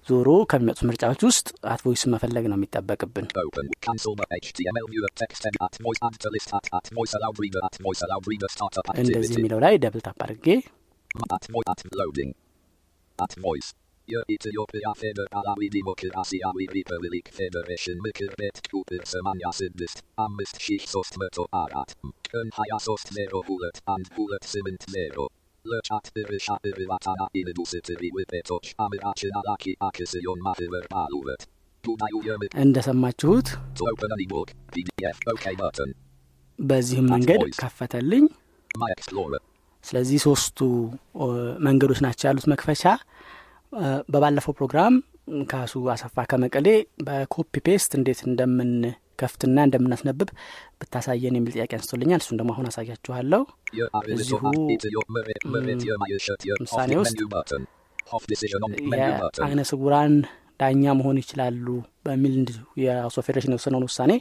ዞሮ 0.09 0.29
ከሚመጡት 0.51 0.83
ምርጫዎች 0.89 1.21
ውስጥ 1.27 1.47
AtVoice 1.71 2.03
መፈለግ 2.13 2.45
ነው 2.51 2.57
የሚጠበቅብን። 2.59 3.27
እንደዚህ 9.03 9.35
የሚለው 9.37 9.61
ላይ 9.65 9.75
double 9.83 10.03
tap 10.07 10.19
አድርጌ 10.25 10.47
የኢትዮጵያ 14.07 14.87
ፌዴራላዊ 15.01 15.67
ዲሞክራሲያዊ 15.75 16.57
ሪፐብሊክ 16.73 17.27
ፌዴሬሽን 17.37 17.97
ምክር 18.05 18.31
ቤት 18.39 18.57
ቁጥር 18.71 19.03
86 19.11 20.01
5304 20.21 21.93
ቀን 22.29 22.47
23 22.57 23.13
02 23.35 23.61
1 23.91 24.09
2 24.17 24.41
8 24.47 24.89
0 24.95 25.27
Lăsat 25.65 26.05
tyrysza 26.13 26.55
pyrywatana 26.63 27.25
ildusytyriły 27.33 28.23
petoć, 28.25 28.75
a 28.77 28.85
myracie 28.89 29.29
nalaki 29.35 29.71
akysyjon 29.79 30.39
maty 30.41 30.67
werpalówet. 30.69 31.41
እንደሰማችሁት 32.63 33.47
በዚህም 36.59 37.05
መንገድ 37.13 37.41
ከፈተልኝ 37.61 38.25
ስለዚህ 39.83 40.17
ሶስቱ 40.25 40.59
መንገዶች 41.67 41.99
ናቸው 42.05 42.25
ያሉት 42.29 42.45
መክፈቻ 42.51 42.83
በባለፈው 44.13 44.53
ፕሮግራም 44.59 44.95
ካሱ 45.51 45.81
አሰፋ 45.93 46.25
ከመቀሌ 46.31 46.67
በ 47.07 47.23
copy 47.23 47.53
paste 47.67 47.91
እንዴት 47.99 48.21
እንደምን 48.29 48.71
እንደምንከፍትና 49.23 49.57
እንደምናስነብብ 49.67 50.29
ብታሳየን 50.79 51.35
የሚል 51.37 51.53
ጥያቄ 51.55 51.71
አንስቶልኛል። 51.77 52.21
እሱን 52.23 52.37
ደግሞ 52.39 52.51
አሁን 52.55 52.67
አሳያችኋለሁ። 52.69 53.41
እዚሁ 54.15 54.41
ምሳሌ 56.63 56.91
ውስጥ 57.01 57.19
የአይነ 59.39 59.61
ስውራን 59.71 60.13
ዳኛ 60.61 60.83
መሆን 60.99 61.17
ይችላሉ 61.21 61.67
በሚል 62.05 62.33
እንዲሁ 62.39 62.57
of 63.09 63.25
Federation 63.27 63.53
የወሰነውን 63.53 63.85
ውሳኔ 63.87 64.11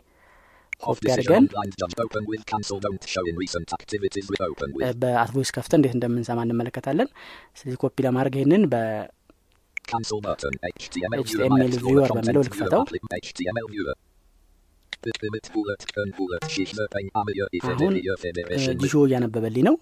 ኮፒ 0.82 1.00
አድርገን 1.14 1.44
በ 5.02 5.13
At 5.13 5.24
Voice 5.24 5.50
ከፍተ 5.56 5.72
እንዴት 5.78 5.94
እንደምንሰማ 5.96 6.38
እንመለከታለን። 6.46 7.08
ስለዚህ 7.58 7.78
ኮፒ 7.82 7.96
ለማድረግ 8.06 8.36
ይህንን 8.38 8.62
በ 8.72 8.76
content 9.90 10.12
በሚለው 12.10 12.42
ልክፈተው። 12.42 12.82
አሁን 17.72 17.94
Jieshuo 18.82 18.94
እያነበበልኝ 19.06 19.64
ነው። 19.68 19.76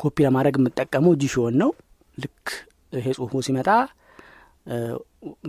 ኮፒ 0.00 0.16
ለማድረግ 0.26 0.54
የምጠቀመው 0.60 1.12
Jieshuo 1.22 1.47
ን 1.47 1.54
ነው። 1.62 1.70
ልክ 2.18 2.46
ይሄ 2.92 3.06
ጽሁፉ 3.18 3.42
ሲመጣ 3.46 3.68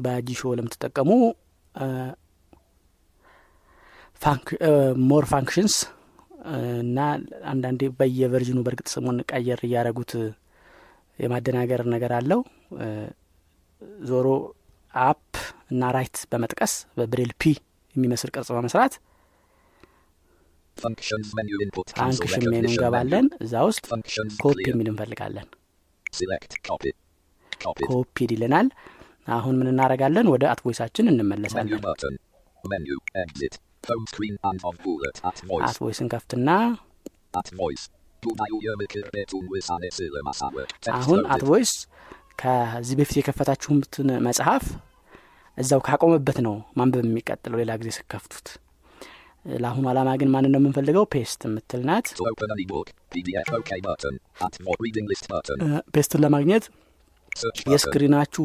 በ 0.04 0.14
Jieshuo 0.14 0.52
ለምትጠቀሙ 0.60 1.10
more 5.10 5.26
functions 5.32 5.76
እና 6.84 7.00
አንዳንዴ 7.52 7.82
በየ 7.98 8.17
version 8.17 8.50
ኑ 8.50 8.60
በእርግጥ 8.66 8.88
ስሙን 8.94 9.18
ቀየር 9.32 9.60
እያደረጉት 9.68 10.12
የማደናገር 11.20 11.82
ነገር 11.94 12.12
አለው። 12.18 12.40
ዞሮ 14.10 14.28
up 14.94 15.32
እና 15.72 15.92
right 15.96 16.18
በመጥቀስ 16.32 16.74
በ 16.98 17.05
braille 17.05 17.32
p 17.36 17.54
የሚመስል 17.96 18.30
ቅርጽ 18.36 18.50
በመስራት 18.56 18.94
function 20.78 21.22
menu 21.38 22.66
እንገባለን 22.70 23.26
menu 23.26 23.44
እዛ 23.46 23.56
ውስጥ 23.70 23.84
ኮፒ 24.44 24.60
የሚል 24.70 24.88
እንፈልጋለን። 24.94 25.48
Select 26.20 26.54
copy 26.68 26.92
copy. 27.66 27.84
copy 27.92 28.16
ይልናል 28.26 28.68
አሁን 29.36 29.56
ምን 29.60 29.68
እናደርጋለን? 29.74 30.26
ወደ 30.34 30.44
At 30.54 30.62
Voice 30.62 30.82
ኣችን 30.82 31.10
እንመለሳለን። 31.12 31.82
Button. 31.86 32.16
Menu. 32.64 32.98
Exit. 33.24 33.54
Home 33.90 34.06
screen 34.12 34.36
and 34.50 34.60
of 34.70 34.76
bullet 34.86 35.18
at 35.30 35.38
voice. 35.52 35.66
At 35.68 35.78
Voice 35.84 36.01
ን 36.01 36.08
ከፍትና 36.14 36.50
አሁን 40.98 41.20
loaded. 41.20 41.32
At 41.34 41.42
Voice 41.50 41.72
ከዚህ 42.42 42.96
በፊት 43.00 43.18
የከፈታችሁትን 43.20 44.10
መጽሐፍ 44.28 44.64
እዛው 45.58 45.82
ካቆመበት 45.88 46.38
ነው 46.46 46.56
ማንበብ 46.80 47.06
የሚቀጥለው 47.08 47.58
ሌላ 47.62 47.72
ጊዜ 47.82 47.90
ስከፍቱት 47.98 48.48
ለአሁኑ 49.56 49.86
ዓላማ 49.92 50.10
ግን 50.22 50.30
ማንን 50.34 50.52
ነው 50.54 50.60
የምንፈልገው 50.62 51.06
paste 51.14 51.42
የምትል 51.48 51.82
ናት 51.90 52.08
ፔስትን 55.96 56.22
ለማግኘት. 56.26 56.66
የስክሪናችሁ 57.74 58.44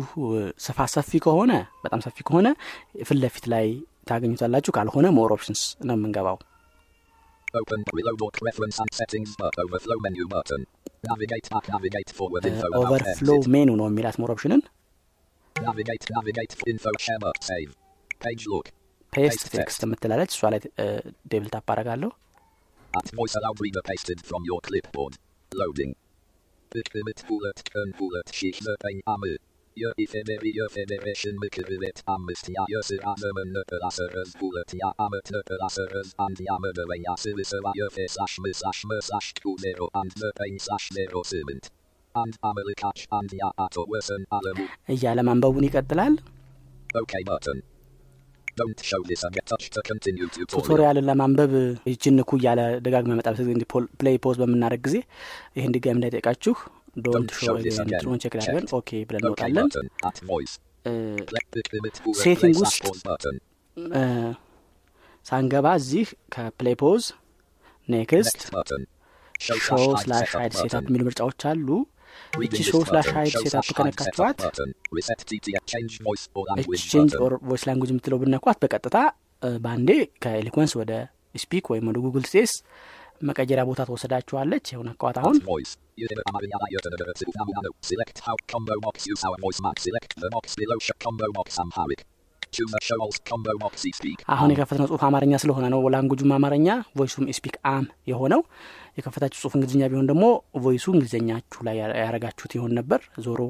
ስፋት 0.66 0.90
ሰፊ 0.94 1.20
ከሆነ 1.24 1.52
በጣም 1.84 2.00
ሰፊ 2.06 2.18
ከሆነ 2.28 2.48
ፊት 3.08 3.46
ላይ 3.52 3.66
ታገኙታላችሁ 4.10 4.72
ካልሆነ 4.76 5.06
ሞር 5.18 5.32
ኦፕሽንስ 5.36 5.62
ነው 5.88 5.96
የምንገባው 5.98 6.38
Open 7.54 7.80
reload 7.96 8.22
or 8.24 8.30
reference 8.46 8.78
and 8.82 8.90
settings 8.92 9.30
but 9.38 9.54
overflow 9.62 9.96
menu 10.06 10.24
button. 10.32 10.62
Navigate 11.04 11.46
back, 11.52 11.66
navigate 11.74 12.10
forward 12.18 12.44
info 12.50 12.66
about 12.68 12.80
ኦቨርፍሎ 12.80 13.28
exit. 13.34 13.48
ሜኑ 13.54 13.68
ነው 13.80 13.86
የሚላት 13.90 14.16
ሞር 14.22 14.30
ኦፕሽንን 14.34 14.60
Navigate, 15.67 16.05
navigate 16.17 16.55
info 16.67 16.91
share 16.99 17.19
but 17.19 17.43
save. 17.49 17.71
Page 18.19 18.45
look. 18.53 18.67
ፔስት 19.15 19.41
Paste 19.41 19.49
ቴክስት 19.55 19.81
የምትላለች 19.85 20.31
እሷ 20.35 20.49
ላይ 20.53 20.61
ዴብል 21.31 21.49
ታፕ 21.55 21.67
አረጋለሁ 21.73 22.11
At 22.99 23.07
voice 23.19 23.35
allowed 23.39 23.59
reader 23.63 23.83
pasted 23.89 24.19
from 24.29 24.41
your 24.49 24.59
clipboard. 24.67 25.13
Loading. 25.61 25.93
Bikbimit 26.73 27.19
bullet 27.29 27.59
kern 27.69 27.91
bullet 27.99 28.27
sheikh 28.39 28.59
the 28.65 28.75
pain 28.83 28.99
amı. 29.13 29.31
Ye 29.81 29.89
ifemeri 30.03 30.51
ye 30.57 30.65
federation 30.75 31.35
mıkırıvet 31.43 31.97
amist 32.15 32.49
ya 32.55 32.63
yasır 32.73 33.01
anımın 33.11 33.49
nöpılasırız 33.55 34.29
bullet 34.41 34.71
ya 34.81 34.89
amıt 35.05 35.27
nöpılasırız 35.35 36.09
and 36.25 36.37
yamıdı 36.49 36.83
ve 36.89 36.97
yasırısı 37.07 37.57
va 37.63 37.71
ye 37.81 37.87
fe 37.95 38.05
slash 38.15 38.35
mı 38.43 38.51
slash 38.59 38.81
mı 38.89 38.97
slash 39.07 39.29
kulero 39.43 39.87
and 40.01 40.11
nöpein 40.21 40.57
slash 40.65 40.87
nero 40.97 41.23
siment. 41.31 41.65
እያለ 44.94 45.18
ማንበቡን 45.28 45.66
ይቀጥላል. 45.68 46.14
tutorial 50.52 50.94
ን 50.94 51.04
ለማንበብ 51.08 51.52
ይችን 51.90 52.14
ንኩ 52.18 52.30
እያለ 52.40 52.60
ደጋግመ 52.84 53.12
መጣ 53.18 53.28
play 54.00 54.16
pause 54.24 54.36
በምናደረግ 54.42 54.80
ጊዜ 54.86 54.96
ይህን 55.58 55.72
ድጋሚ 55.76 55.96
እንዳይጠይቃችሁ 55.98 56.54
Don't 57.06 57.36
Don't 57.36 57.46
show 57.46 57.50
show 57.50 57.54
this 57.58 57.76
again. 57.76 57.90
የምትለውን 57.90 58.20
check 58.22 58.34
አድርገን. 58.38 58.64
OK 58.78 58.90
ብለን 59.08 59.22
እንወጣለን 59.22 59.66
slash 62.16 62.40
ውስጥ 62.62 62.84
ሳንገባ 65.26 65.66
እዚህ 65.80 66.06
ከ 66.34 66.48
play 66.48 66.76
pause 66.82 67.02
next 67.88 68.38
show 69.66 69.84
slash 70.02 70.28
setup 70.34 70.56
setup. 70.60 70.84
የሚሉ 70.88 71.02
ምርጫዎች 71.08 71.42
አሉ 71.50 71.68
እቺ 72.38 72.52
list 72.58 72.72
slash. 72.88 73.06
hide 73.16 73.34
setup 73.44 73.68
ከነካችኋት 73.78 74.38
exchange. 76.64 77.12
or 77.24 77.34
voice 77.48 77.62
language 77.68 77.90
የምትለው 77.94 78.18
ብነኳት 78.22 78.58
በቀጥታ 78.64 78.96
በአንዴ 79.64 79.90
ከ 80.24 80.33
Eloquence 80.33 80.72
ወደ 80.80 80.92
eSpeak 81.34 81.66
ወይም 81.72 81.84
ወደ 81.90 81.98
Google 82.04 82.24
speech 82.30 82.52
መቀየሪያ 83.28 83.62
ቦታ 83.68 83.80
ትወሰዳችኋለች 83.88 84.64
ይኸው 84.70 84.82
ነካዋት 84.88 85.16
አሁን. 85.20 85.36
አሁን 94.34 94.50
የከፈትነው 94.52 94.86
ጽሁፍ 94.90 95.02
አማርኛ 95.08 95.32
ስለሆነ 95.42 95.64
ነው 95.74 95.80
language 95.94 96.19
ኡም 96.19 96.32
አማርኛ 96.36 96.68
voice 96.98 97.12
ኡም 97.12 97.24
eSpeak 97.38 97.56
አም 97.72 97.86
የሆነው 98.10 98.42
የከፈታችሁ 98.98 99.38
ጽሁፍ 99.40 99.52
እንግሊዝኛ 99.56 99.82
ቢሆን 99.90 100.06
ደግሞ 100.10 100.24
voice 100.62 100.79
ኡ 100.79 100.86
እንግሊዝኛችሁ 100.94 101.60
ላይ 101.66 101.76
ያረጋችሁት 102.00 102.52
ይሆን 102.56 102.72
ነበር። 102.78 103.00
ዞሮ 103.24 103.40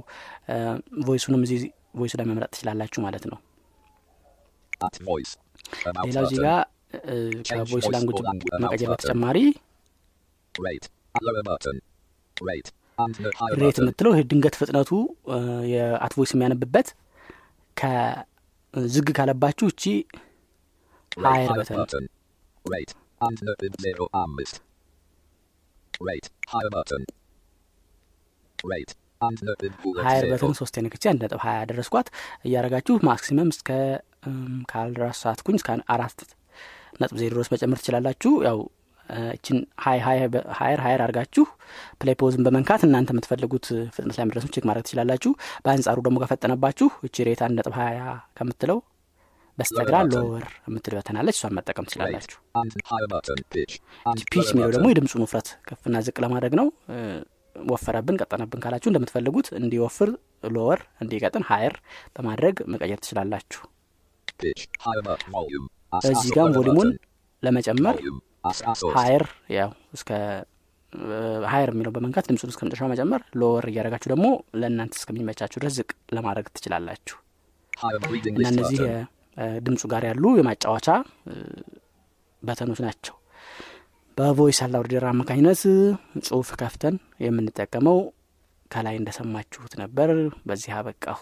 voice 1.06 1.23
ኡንም 1.23 1.42
እዚህ 1.47 1.61
voice 1.95 2.09
ኡ 2.09 2.14
ላይ 2.19 2.26
መምረጥ 2.30 2.50
ትችላላችሁ 2.54 3.00
ማለት 3.06 3.25
ነው። 3.30 3.39
ሌላው 6.06 6.25
እዚህ. 6.26 6.39
ጋር 6.41 6.58
ከ 7.49 7.59
voice 7.59 7.86
language 7.95 8.19
መቀየር 8.63 8.91
በተጨማሪ 8.93 9.39
rate. 10.54 10.86
የምትለው 13.78 14.13
ይህ 14.13 14.25
ድንገት 14.30 14.54
ፍጥነቱ 14.58 14.91
እ፣ 15.30 15.39
የ 15.73 15.93
At 15.93 16.12
Voice 16.17 16.32
የሚያነብበት 16.34 16.89
ከዝግ 17.76 19.08
ካለባችሁ 19.19 19.67
እቺ 19.73 19.82
higher 21.26 21.50
button 21.58 22.06
higher 30.02 30.23
zero. 30.23 30.32
button 30.32 30.52
ሶስት 30.58 30.75
ንክቼ 30.84 31.04
አንድ 31.11 31.21
ነጥብ 31.25 31.41
ሀያ 31.45 31.54
ያደረስኳት 31.63 32.08
እያረጋችሁ 32.47 32.95
maximum 33.08 33.49
እስከ 33.54 33.69
እም፣ 34.28 34.37
ካልረሳሁኝ 34.71 35.56
እስከ 35.61 35.71
አራት 35.95 36.19
ነጥብ 37.00 37.17
ዜሮ 37.21 37.32
ድረስ 37.37 37.50
መጨመር 37.54 37.78
ትችላላችሁ። 37.80 38.32
ያው 38.49 38.58
እችን 39.34 39.58
higher 39.82 40.04
higher 40.80 41.00
አድርጋችሁ 41.04 41.45
play 42.00 42.17
pause 42.21 42.36
ን 42.36 42.43
በመንካት 42.47 42.80
እናንተ 42.87 43.13
የምትፈልጉት 43.15 43.67
ፍጥነት 43.95 44.17
ላይ 44.19 44.26
መድረሱን 44.28 44.52
check 44.54 44.64
ማድረግ 44.69 44.84
ትችላላችሁ። 44.87 45.30
በአንጻሩ 45.65 45.99
ደግሞ 46.06 46.19
ከፈጠነባችሁ 46.25 46.89
እቺ 47.08 47.26
rate 47.28 47.43
አንድ 47.47 47.56
ነጥብ 47.61 47.75
ሀያ 47.80 48.00
ከምትለው 48.39 48.80
በስተግራ. 49.58 49.94
lower 50.12 50.47
የምትል 50.68 50.94
button 50.99 51.18
አለች 51.18 51.36
እሷን 51.38 51.54
መጠቀም. 51.58 51.86
ትችላላችሁ 51.88 52.38
pitch 54.30 54.49
የሚለው 54.52 54.71
ደግሞ. 54.75 54.86
የድምፁን 54.92 55.25
ውፍረት 55.25 55.49
ከፍና 55.68 56.02
ዝቅ 56.06 56.16
ለማድረግ 56.25 56.54
ነው 56.60 56.68
ወፈረብን 57.56 58.18
ቀጠነብን 58.23 58.60
ካላችሁ 58.64 58.88
እንደምትፈልጉት 58.90 59.49
እንዲወፍር 59.60 60.10
lower 60.49 60.80
እንዲቀጥን 61.02 61.44
higher 61.49 61.75
በማድረግ 62.16 62.56
መቀየር 62.73 63.00
ትችላላችሁ 63.04 63.62
እዚህ 66.10 66.30
ጋም 66.36 66.52
volume 66.56 66.75
ኡን. 66.75 66.91
ለመጨመር. 67.42 67.97
higher 68.97 69.25
ያው 69.56 69.71
እስከ 69.97 70.10
higher 71.50 71.71
የሚለው 71.73 71.92
በመንካት 71.97 72.26
ድምፁን 72.28 72.50
እስከ 72.52 72.62
መጨረሻው 72.66 72.88
መጨመር 72.92 73.23
lower 73.41 73.64
እያደረጋችሁ 73.71 74.08
ደግሞ 74.12 74.26
ለእናንተ 74.60 74.94
እስከሚመቻችሁ 75.00 75.58
ድረስ 75.62 75.75
ዝቅ 75.78 75.90
ለማድረግ 76.16 76.47
ትችላላችሁ 76.56 77.16
እና 78.32 78.47
እነዚህ 78.52 78.80
ድምፁ 79.66 79.82
ጋር 79.92 80.02
ያሉ 80.08 80.24
የማጫወቻ 80.38 80.88
button 82.43 82.65
ኦች 82.65 82.80
ናቸው። 82.86 83.14
በ 84.17 84.28
Voice 84.28 84.58
Aloud 84.64 84.83
Reader 84.83 85.04
አማካኝነት 85.10 85.60
ጽሁፍ 86.26 86.48
ከፍተን 86.60 86.94
የምንጠቀመው 87.24 87.98
ከላይ 88.70 88.96
እንደሰማችሁት 89.00 89.72
ነበር። 89.82 90.08
በዚህ 90.48 90.72
አበቃሁ. 90.78 91.18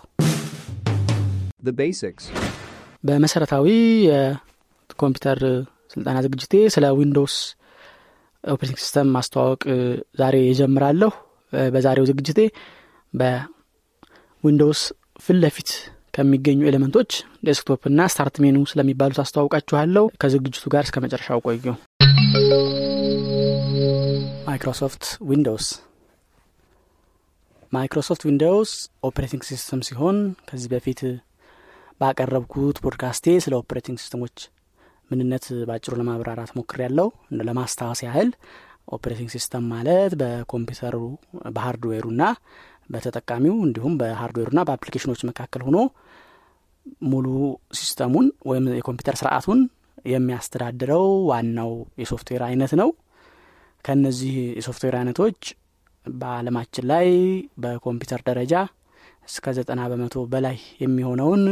በመሰረታዊ 3.05 3.67
የኮምፒውተር 4.09 5.41
ስልጠና 5.93 6.17
ዝግጅቴ 6.27 6.55
ስለ 6.75 6.87
ዊንዶውስ 6.99 7.37
operating 8.45 8.79
system 8.83 9.09
ማስተዋወቅ 9.17 9.63
ዛሬ 10.21 10.37
እጀምራለሁ 10.45 11.11
በዛሬው 11.75 12.07
ዝግጅቴ 12.11 12.41
በዊንዶውስ 13.15 14.81
ፊት 15.21 15.39
ለፊት 15.43 15.71
ከሚገኙ 16.17 16.61
element 16.69 16.96
ኦች 16.96 17.11
desktop 17.47 17.83
እና 17.91 18.07
start 18.13 18.37
menu 18.43 18.59
ስለሚባሉት 18.71 19.19
አስተዋውቃችኋለሁ። 19.23 20.05
ከዝግጅቱ 20.23 20.65
ጋር 20.75 20.85
እስከ 20.87 21.03
መጨረሻው 21.05 21.43
ቆዩ። 21.47 21.65
ማይክሮሶፍት 24.49 25.05
ዊንዶውስ። 25.29 25.67
ማይክሮሶፍት 27.73 28.23
ዊንዶውስ 28.29 28.73
operating 29.09 29.43
system 29.49 29.81
ሲሆን 29.89 30.19
ከዚህ 30.49 30.69
በፊት 30.73 31.01
ባቀረብኩት 32.01 32.77
ፖድካስቴ 32.85 33.35
ስለ 33.45 33.55
operating 33.61 33.99
system 34.03 34.23
ኦች 34.23 34.37
ምንነት 35.11 35.45
በአጭሩ 35.69 35.93
ለማብራራት 36.01 36.51
ሞክሬያለሁ 36.59 37.09
ለማስታወስ 37.41 38.01
ያህል 38.07 38.31
operating 38.97 39.31
system 39.35 39.65
ማለት 39.73 40.13
በኮምፒውተሩ 40.21 40.97
በ 41.55 41.64
hardware 41.64 42.00
ኡና 42.00 42.23
በተጠቃሚው 42.91 43.55
እንዲሁም 43.67 43.95
በሀርድዌሩና 44.01 44.61
በአፕሊኬሽኖች 44.67 45.23
መካከል 45.31 45.63
ሆኖ 45.67 45.79
ሙሉ 47.07 47.27
system 47.75 48.06
ኡን 48.06 48.27
ወይም 48.49 48.65
የኮምፒውተር 48.79 49.17
ስርዓቱን 49.21 49.61
የሚያስተዳድረው 50.07 51.05
ዋናው 51.31 51.71
የሶፍትዌር 52.01 52.43
አይነት 52.49 52.73
ነው። 52.81 52.89
ከእነዚህ 53.85 54.35
የሶፍትዌር 54.59 54.95
አይነቶች 54.99 55.41
በአለማችን 56.07 56.85
ላይ 56.91 57.09
በኮምፒውተር 57.63 58.21
ደረጃ 58.29 58.55
እስከ 59.29 59.55
ዘጠና 59.57 59.81
በመቶ 59.91 60.17
በላይ 60.33 60.57
የሚሆነውን 60.83 61.43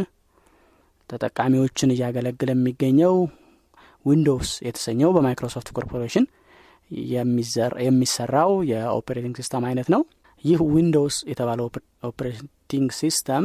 ተጠቃሚዎችን 1.11 1.93
እያገለገለ 1.95 2.51
የሚገኘው 2.55 3.15
ዊንዶውስ 4.07 4.51
የተሰኘው 4.67 5.11
በማይክሮሶፍት 5.17 5.69
ኮርፖሬሽን 5.77 6.25
የሚሰራው 7.85 8.53
የ 8.71 8.83
operating 8.83 9.37
system 9.41 9.65
አይነት 9.69 9.89
ነው። 9.95 10.03
ይህ 10.45 10.59
ዊንዶውስ 10.73 11.17
የተባለው 11.31 11.67
operating 12.09 12.89
system 12.99 13.45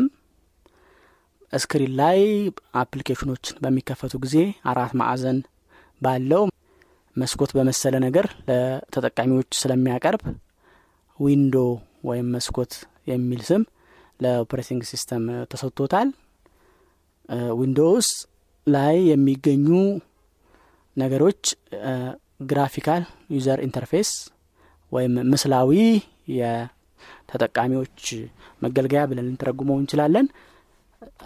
screen 1.53 1.93
ላይ 1.99 2.19
application 2.81 3.32
ኦችን 3.32 3.59
በሚከፈቱ 3.63 4.13
ጊዜ 4.25 4.35
አራት 4.71 4.91
ማዕዘን 4.99 5.37
ባለው 6.01 6.43
መስኮት 7.15 7.51
በመሰለ 7.57 7.95
ነገር 8.05 8.25
ለተጠቃሚዎች 8.49 9.49
ስለሚያቀርብ 9.61 10.21
window 11.19 11.55
ወይም 12.09 12.27
መስኮት 12.35 12.73
የሚል 13.09 13.41
ስም 13.49 13.63
ለ 14.19 14.31
operating 14.31 14.81
system 14.91 15.23
ተሰጥቶታል። 15.51 16.09
ዊንዶውስ 17.59 18.07
ላይ 18.67 18.95
የሚገኙ 19.09 19.67
ነገሮች 20.97 21.41
graphical 22.43 23.03
user 23.35 23.59
interface 23.65 24.09
ወይም 24.91 25.13
ምስላዊ 25.31 25.71
የተጠቃሚዎች 26.39 28.01
መገልገያ 28.61 29.01
ብለን 29.09 29.27
ልንተረጉመው 29.27 29.77
እንችላለን 29.81 30.27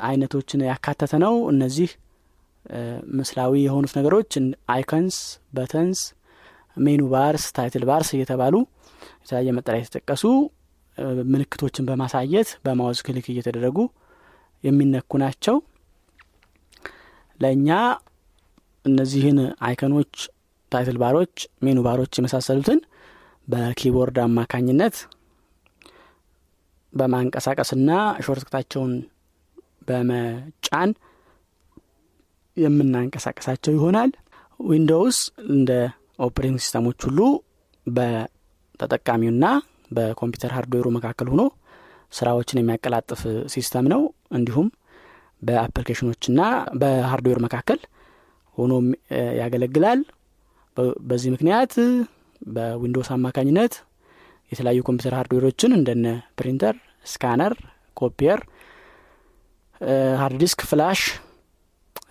አይነቶችን 0.03 0.65
ያካተተ 0.67 1.13
ነው። 1.23 1.35
እነዚህ 1.51 1.89
ምስላዊ 3.13 3.53
የሆኑት 3.63 3.93
ነገሮች 3.97 4.31
icons 4.73 5.17
buttons 5.55 6.01
menu 6.77 7.01
bars 7.13 7.45
title 7.57 7.83
bars 7.89 8.09
እየተባሉ 8.15 8.55
የተለያየ 9.17 9.51
መጠሪያ 9.57 9.81
የተጠቀሱ 9.83 10.23
ምልክቶችን 11.29 11.87
በማሳየት 11.89 12.49
በ 12.65 12.75
mouse 12.75 12.99
click 13.05 13.27
እየተደረጉ 13.31 13.77
የሚነኩ 14.63 15.11
ናቸው። 15.23 15.55
ለእኛ 17.39 17.69
እነዚህን 18.85 19.37
icon 19.65 19.89
ኦች 19.89 20.13
title 20.71 20.97
bar 21.01 21.16
ኦች 21.16 21.35
menu 21.65 21.79
bar 21.85 21.97
ኦች 21.97 22.13
የመሳሰሉትን 22.17 22.79
በ 23.47 23.61
keyboard 23.61 24.17
አማካኝነት 24.23 24.95
በማንቀሳቀስና 26.93 27.91
shortcut 28.25 28.57
ኣቸውን 28.57 28.93
በመጫን 29.87 30.91
የምናንቀሳቀሳቸው 32.57 33.71
ይሆናል። 33.75 34.11
Windows 34.59 35.17
እንደ 35.49 35.71
operating 36.25 36.59
system 36.63 36.85
ኦች 36.85 36.99
ሁሉ 37.07 37.19
በተጠቃሚውና 37.87 39.45
በኮምፒውተር 39.91 40.51
hardware 40.57 40.81
ኡ 40.81 40.87
መካከል 40.97 41.27
ሆኖ 41.33 41.43
ስራዎችን 42.13 42.59
የሚያቀላጥፍ 42.61 43.21
system 43.53 43.85
ነው። 43.93 44.01
እንዲሁም 44.37 44.67
በ 45.41 45.51
application 45.51 46.06
ኦችና 46.06 46.41
በ 46.81 46.93
hardware 46.93 47.39
መካከል 47.45 47.79
ሆኖ 48.57 48.73
ያገለግላል። 49.39 50.01
በዚህ 51.07 51.29
ምክንያት 51.33 51.73
በ 52.49 52.63
Windows 52.63 53.09
አማካኝነት 53.15 53.73
የተለያዩ 54.51 54.79
ኮምፒውተር 54.87 55.13
hardware 55.17 55.48
ኦችን 55.48 55.71
እንደነ 55.77 56.07
printer 56.39 56.75
scanner 57.05 57.53
copier 57.97 58.39
hard 60.19 60.37
disk 60.41 60.59
flash 60.69 60.99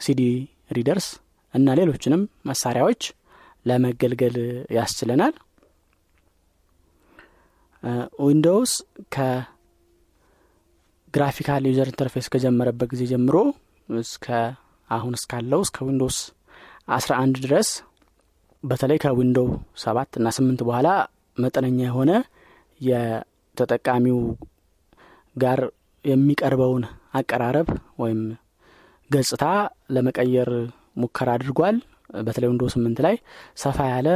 CD 0.04 0.20
readers 0.70 1.06
እና 1.54 1.74
ሌሎችንም 1.78 2.22
መሳሪያዎች 2.48 3.02
ለመገልገል 3.66 4.36
ያስችለናል። 4.76 5.34
Windows 8.24 8.72
ከ 9.14 9.20
graphical 9.20 9.46
user 11.70 11.88
interface 11.92 12.26
ከጀመረበት 12.32 12.88
ጊዜ 12.92 13.02
ጀምሮ 13.12 13.36
እስከ 13.88 14.26
አሁን 14.90 15.14
እስካለው 15.18 15.60
እስከ 15.66 15.78
Windows 15.88 16.18
አስራ 16.96 17.12
አንድ 17.22 17.36
ድረስ 17.44 17.68
በተለይ 18.64 18.98
ከ 19.02 19.12
Windows 19.12 19.48
ሰባት 19.82 20.10
እና 20.18 20.26
ስምንት 20.36 20.60
በኋላ 20.68 20.88
መጠነኛ 21.36 21.78
የሆነ 21.84 22.10
የተጠቃሚው 22.80 24.18
ጋር 25.36 25.60
የሚቀርበውን 26.04 26.84
አቀራረብ 27.12 27.68
ወይም 28.02 28.20
ገጽታ 29.10 29.44
ለመቀየር 29.94 30.50
ሙከራ 30.96 31.28
አድርጓል። 31.36 31.76
በተለይ 32.18 32.48
Windows 32.50 32.62
ስምንት 32.74 32.98
ላይ 33.06 33.14
ሰፋ 33.62 33.78
ያለ 33.92 34.08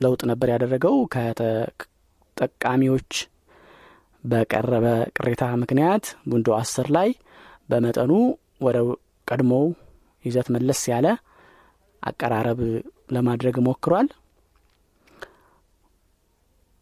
ለውጥ 0.00 0.20
ነበር 0.30 0.48
ያደረገው። 0.54 0.94
ከተጠቃሚዎች 1.14 3.10
በቀረበ 4.24 4.86
ቅሬታ 5.16 5.42
ምክንያት 5.62 6.04
Windows 6.32 6.48
አስር 6.58 6.88
ላይ 6.96 7.08
በመጠኑ 7.70 8.12
ወደ 8.66 8.76
ቀድሞው 9.26 9.66
ይዘት 10.24 10.48
መለስ 10.54 10.80
ያለ 10.92 11.06
አቀራረብ 12.02 12.60
ለማድረግ 13.14 13.56
ሞክሯል። 13.66 14.08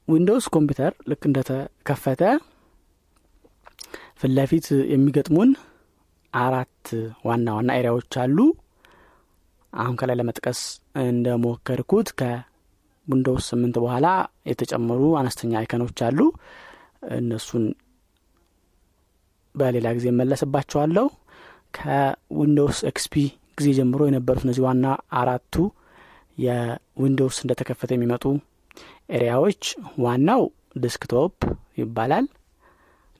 Windows 0.08 0.46
ኮምፒውተር 0.54 0.92
ልክ 1.10 1.22
እንደተከፈተ 1.28 2.22
ፊት 4.20 4.32
ለፊት 4.36 4.66
የሚገጥሙን 4.92 5.50
አራት 6.32 6.86
ዋና 7.26 7.46
ዋና 7.56 7.70
area 7.78 7.95
ዎች 7.95 8.12
አሉ። 8.22 8.38
አሁን 9.72 9.94
ከላይ 10.00 10.16
ለመጥቀስ 10.20 10.60
እንደሞከርኩት 11.04 12.08
ከ 12.20 12.48
Windows 12.48 13.46
ስምንት 13.52 13.76
በኋላ 13.84 14.06
የተጨመሩ 14.50 15.02
አነስተኛ 15.20 15.52
icon 15.60 15.80
ኦች 15.80 16.00
አሉ። 16.08 16.18
እነሱን 17.18 17.64
በሌላ 19.54 19.88
ጊዜ 19.96 20.06
እመለስባቸዋለሁ 20.20 21.06
ከ 21.78 22.00
Windows 22.00 22.78
XP 22.90 23.14
ጊዜ 23.58 23.68
ጀምሮ 23.78 24.02
የነበሩት 24.08 24.44
እነዚህ 24.46 24.62
ዋና 24.66 24.86
አራቱ 25.18 25.54
የ 26.38 26.60
Windows 26.60 27.36
እንደተከፈተ 27.42 27.90
የሚመጡ 27.96 28.24
area 29.16 29.39
ዎች 29.39 29.62
ዋናው 30.04 30.42
desktop 30.84 31.34
ይባላል 31.80 32.26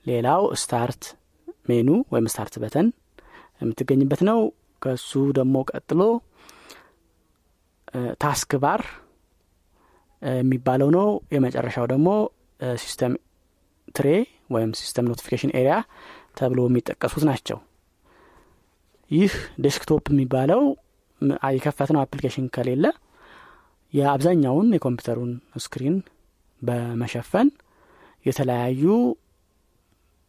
ሌላው 0.05 0.43
start 0.61 1.03
menu 1.69 1.89
ወይም 2.13 2.27
start 2.31 2.55
button 2.63 2.87
የምትገኝበት 3.61 4.21
ነው። 4.29 4.39
ከሱ 4.81 5.11
ደግሞ 5.37 5.55
ቀጥሎ 5.71 6.01
task 8.21 8.51
bar 8.63 8.81
የሚባለው 10.21 10.89
ነው። 10.97 11.07
የመጨረሻው 11.33 11.85
ደግሞ 11.93 12.09
system 12.79 13.13
tray 13.95 14.07
ወይም 14.51 14.71
system 14.79 15.07
notification 15.09 15.51
area 15.59 15.75
ተብሎ 16.37 16.61
የሚጠቀሱት 16.67 17.23
ናቸው። 17.29 17.57
ይህ 19.11 19.33
desktop 19.61 20.05
የሚባለው 20.11 20.61
የከፈትነው 21.55 22.01
application 22.03 22.47
ከሌለ 22.55 22.85
የአብዛኛውን 23.93 24.67
የኮምፒውተሩን 24.75 25.31
screen 25.63 25.95
በመሸፈን 26.61 27.49
የተለያዩ 28.25 28.83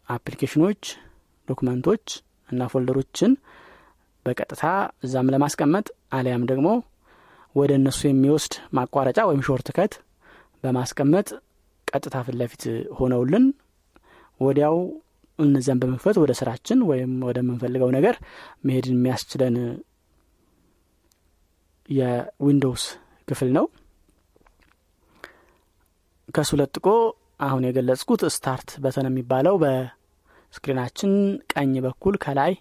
application 0.09 0.63
ኦች 0.63 0.83
document 1.49 1.88
ኦች 1.88 2.07
እና 2.49 2.69
folder 2.73 3.03
ኦችን 3.03 3.33
በቀጥታ 4.27 4.65
እዛም 5.07 5.31
ለማስቀመጥ 5.35 5.87
አሊያም 6.17 6.45
ደግሞ 6.51 6.69
ወደ 7.55 7.73
እነሱ 7.79 8.01
የሚወስድ 8.07 8.55
ማቋረጫ 8.79 9.21
ወይም 9.29 9.43
shortcut 9.47 9.93
በማስቀመጥ 10.65 11.29
ቀጥታ 11.89 12.17
ፊት 12.27 12.37
ለፊት 12.41 12.63
ሆነውልን 12.99 13.45
ወዲያው 14.41 14.77
እነዚያን 15.39 15.81
በመክፈት 15.83 16.17
ወደ 16.23 16.33
ስራችን 16.39 16.79
ወይም 16.91 17.13
ወደምንፈልገው 17.29 17.91
ነገር 17.97 18.15
መሄድ 18.67 18.87
የሚያስችለን 18.91 19.57
የ 21.89 22.10
Windows 22.10 22.85
ክፍል 23.29 23.51
ነው። 23.57 23.67
ከሱ 26.29 26.51
ለጥቆ 26.61 26.87
አሁን 27.41 27.63
የገለጽኩት 27.67 28.23
start 28.35 28.69
button 28.85 29.07
የሚባለው 29.09 29.55
በ 29.63 29.83
screen 29.83 30.43
ኣችን 30.43 31.13
ቀኝ 31.53 31.73
በኩል 31.87 32.15
ከላይ 32.25 32.53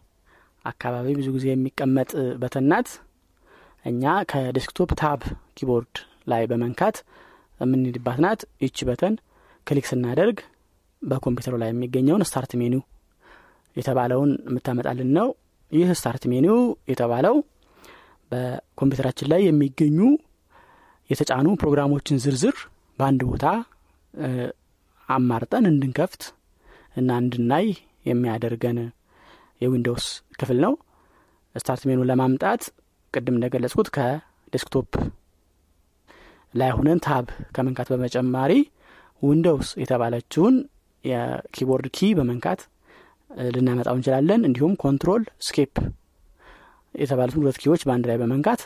አካባቢ 0.66 1.08
ብዙ 1.18 1.28
ጊዜ 1.36 1.46
የሚቀመጥ 1.52 2.10
button 2.42 2.68
ናት 2.68 2.90
እኛ 3.86 4.04
ከ 4.32 4.45
desktop 4.45 4.92
tab 5.02 5.22
keyboard 5.58 5.96
ላይ 6.28 6.44
በመንካት 6.52 6.96
የምንሄድባት 7.60 8.20
ናት። 8.24 8.42
ይቺ 8.64 8.78
button 8.90 9.14
click 9.68 9.86
ስናደርግ 9.92 10.38
በኮምፒውተሩ 11.02 11.56
ላይ 11.62 11.70
የሚገኘውን 11.72 12.26
start 12.30 12.52
menu 12.62 12.75
ው 12.75 12.82
የተባለውን 13.76 14.32
የምታመጣልን 14.48 15.10
ነው። 15.18 15.28
ይህ 15.72 15.90
start 16.00 16.24
menu 16.32 16.49
ው 16.49 16.58
የተባለው 16.92 17.36
በኮምፒውተራችን 18.32 19.30
ላይ 19.34 19.42
የሚገኙ 19.48 20.00
የተጫኑ 21.10 21.48
ፕሮግራሞችን 21.62 22.22
ዝርዝር 22.24 22.56
በአንድ 23.00 23.22
ቦታ 23.32 23.46
አማርጠን 25.10 25.66
እንድንከፍት 25.70 26.24
እና 26.96 27.10
እንድናይ 27.22 27.68
የሚያደርገን 28.06 28.78
የ 29.62 29.72
Windows 29.72 30.06
ክፍል 30.40 30.58
ነው። 30.66 30.74
start 31.56 31.84
menu 31.90 32.02
ን 32.02 32.08
ለማምጣት 32.10 32.64
ቅድም 33.14 33.36
እንደገለጽኩት 33.38 33.90
ከ 33.96 34.17
desktop 34.17 34.90
ላይ 36.54 36.72
ሁነን 36.78 37.00
tab 37.06 37.26
ከመንካት 37.56 37.88
በተጨማሪ 37.94 38.52
Windows 39.22 39.70
የተባለችውን 39.82 40.56
የ 41.06 41.22
keyboard 41.22 41.88
key 41.98 42.10
በመንካት 42.18 42.62
ልናመጣው 43.56 43.96
እንችላለን። 43.98 44.42
እንዲሁም 44.48 44.74
control 44.84 45.24
escape 45.48 45.76
የተባሉትን 46.96 47.42
ሁለት 47.42 47.58
key 47.64 47.71
ዎች 47.71 47.82
በአንድ 47.88 48.06
ላይ 48.10 48.18
በመንካት 48.22 48.62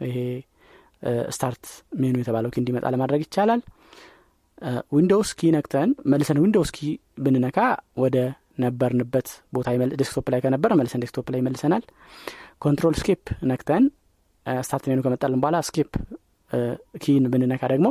ይሄ 0.00 0.16
start 1.34 1.64
menu 2.00 2.16
የተባለው 2.22 2.50
key 2.54 2.58
እንዲመጣ 2.62 2.86
ለማድረግ 2.94 3.20
ይቻላል 3.24 3.60
Windows 4.92 5.30
key 5.38 5.50
ነክተን 5.54 5.90
መልሰን 6.12 6.38
Windows 6.42 6.70
key 6.70 6.90
ብንነካ 7.18 7.58
ወደ 7.96 8.16
ነበርንበት 8.60 9.28
ቦታ 9.54 9.68
desktop 10.00 10.26
ላይ 10.32 10.40
ከነበር 10.44 10.72
መልሰን 10.80 11.02
desktop 11.04 11.28
ላይ 11.32 11.40
ይመልሰናል 11.42 11.84
control 12.64 12.94
escape 13.00 13.22
ነክተን 13.50 13.84
start 14.62 14.84
menu 14.90 15.00
ከመጣልን 15.06 15.40
በኋላ 15.42 15.56
escape 15.68 15.92
key 17.02 17.15
ን 17.15 17.24
ብንነካ 17.32 17.62
ደግሞ 17.72 17.88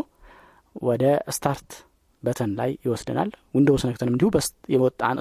ወደ 0.84 1.04
start 1.36 1.70
button 2.24 2.52
ላይ 2.60 2.72
ይወስደናል። 2.86 3.30
Windows 3.56 3.84
ነክተንም 3.88 4.14
እንዲሁ 4.16 4.30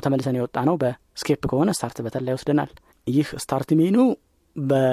ተመልሰን 0.05 0.37
የወጣ 0.39 0.57
ነው። 0.69 0.77
በ 0.83 0.98
escape 0.98 1.43
ከሆነ 1.51 1.71
start 1.79 1.99
button 2.07 2.23
ላይ 2.27 2.33
ይወስደናል። 2.35 2.71
ይህ 3.07 3.29
start 3.43 3.71
menu 3.81 3.97
በቅድም 4.57 4.85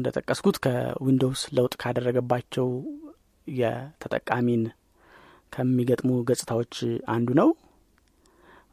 እንደጠቀስኩት 0.00 0.56
ከ 0.64 0.81
Windows 0.81 1.42
ለውጥ 1.56 1.74
ካደረገባቸው 1.82 2.68
የተጠቃሚን 3.46 4.62
ከሚገጥሙ 5.52 6.10
ገጽታዎች 6.28 6.74
አንዱ 7.14 7.28
ነው። 7.40 7.48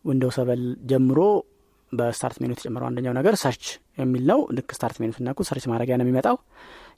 Windows 0.05 0.35
seven 0.39 0.61
ጀምሮ 0.89 1.19
በ 1.91 2.05
start 2.05 2.37
menu 2.41 2.51
የተጨመረው 2.53 2.87
አንደኛው 2.89 3.13
ነገር 3.17 3.35
search 3.41 3.65
የሚል 3.97 4.23
ነው። 4.31 4.39
ልክ 4.55 4.69
start 4.75 4.97
menu 5.01 5.11
ስትነኩ 5.17 5.45
search 5.49 5.65
ማድረጊያ 5.71 5.95
ነው 5.99 6.05
የሚመጣው። 6.05 6.37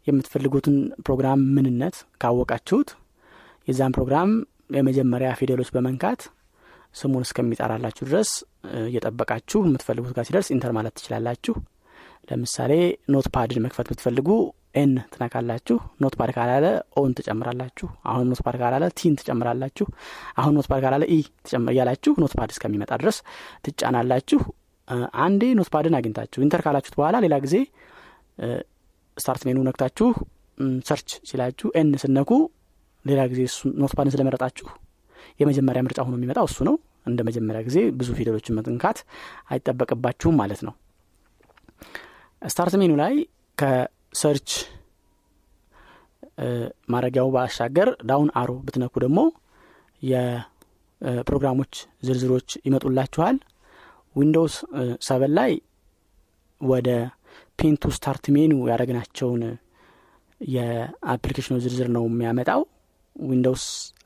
የምትፈልጉትን 0.08 0.76
ፕሮግራም 1.06 1.42
ምንነት 1.56 1.96
ካወቃችሁት 2.22 2.90
የዛን 3.68 3.96
ፕሮግራም 3.98 4.30
የመጀመሪያ 4.78 5.30
ፊደሎች 5.40 5.70
በመንካት 5.76 6.22
ስሙን 6.96 7.26
እስከሚጠራላችሁ 7.26 8.04
ድረስ 8.10 8.30
እየጠበቃችሁ 8.84 9.60
የምትፈልጉት 9.66 10.14
ጋር 10.16 10.26
ሲደርስ 10.28 10.50
enter 10.56 10.72
ማለት 10.78 10.94
ትችላላችሁ። 10.98 11.54
ለምሳሌ 12.30 12.74
Notepad 13.14 13.28
ን 13.36 13.64
መክፈት 13.66 13.88
ብትፈልጉ 13.92 14.30
N 14.76 14.92
ትነካላችሁ 15.14 15.78
Notepad 16.02 16.32
ካላለ 16.36 16.66
O 17.00 17.04
ን 17.04 17.12
ትጨምራላችሁ 17.18 17.88
አሁን 18.12 18.26
Notepad 18.32 18.56
ካላለ 18.62 18.86
T 19.00 19.05
ን 19.05 19.14
ትጨምራላችሁ 19.20 19.86
አሁን 20.38 20.54
Notepad 20.58 20.82
ካላለ 20.84 21.04
E 21.12 21.18
እያላችሁ 21.72 22.14
Notepad 22.24 22.52
እስከሚመጣ 22.56 22.92
ድረስ 23.02 23.18
ትጫናላችሁ። 23.66 24.40
አንዴ 25.24 25.44
Notepad 25.58 25.70
ን 25.74 25.96
አግኝታችሁ 25.98 26.40
enter 26.46 26.62
ካላችሁት 26.66 26.96
በኋላ 27.00 27.18
ሌላ 27.26 27.36
ጊዜ 27.46 27.56
start 29.18 29.44
menu 29.48 29.60
ነክታችሁ 29.68 30.08
search 30.88 31.10
ሲላችሁ 31.30 31.68
N 31.76 31.90
ስትነኩ 32.02 32.32
ሌላ 33.06 33.22
ጊዜ 33.32 33.42
Notepad 33.82 33.94
ን 33.98 34.14
ስለመረጣችሁ 34.16 34.68
የመጀመሪያ 35.40 35.82
ምርጫ 35.86 36.00
ሆኖ 36.06 36.16
የሚመጣው 36.20 36.46
እሱ 36.50 36.60
ነው። 36.70 36.76
እንደ 37.08 37.20
መጀመሪያ 37.28 37.60
ጊዜ 37.68 37.78
ብዙ 38.00 38.10
ፊደሎችን 38.18 38.56
መንካት 38.58 38.98
አይጠበቅባችሁም 39.52 40.36
ማለት 40.42 40.62
ነው። 40.68 40.74
start 42.48 42.76
menu 42.82 42.94
ላይ 43.02 43.14
ከ 44.14 44.23
search 44.23 44.50
ማድረጊያው 46.94 47.28
ባሻገር 47.36 47.90
down 48.10 48.30
arrow 48.40 48.52
ብትነኩ 48.66 48.94
ደግሞ 49.04 49.20
የፕሮግራሞች 50.02 51.74
ዝርዝሮች 52.08 52.50
ይመጡላችኋል። 52.68 53.38
Windows 54.16 54.56
seven 55.08 55.32
ላይ 55.38 55.52
ወደ 56.62 56.90
ፔንቱ 57.60 57.84
start 57.96 58.26
menu 58.36 58.54
ያደረግናቸውን 58.72 59.44
የአፕሊኬሽኖች 60.42 61.64
ዝርዝር 61.66 61.90
ነው 61.96 62.06
የሚያመጣው። 62.10 62.62
ዊንዶውስ 63.16 63.66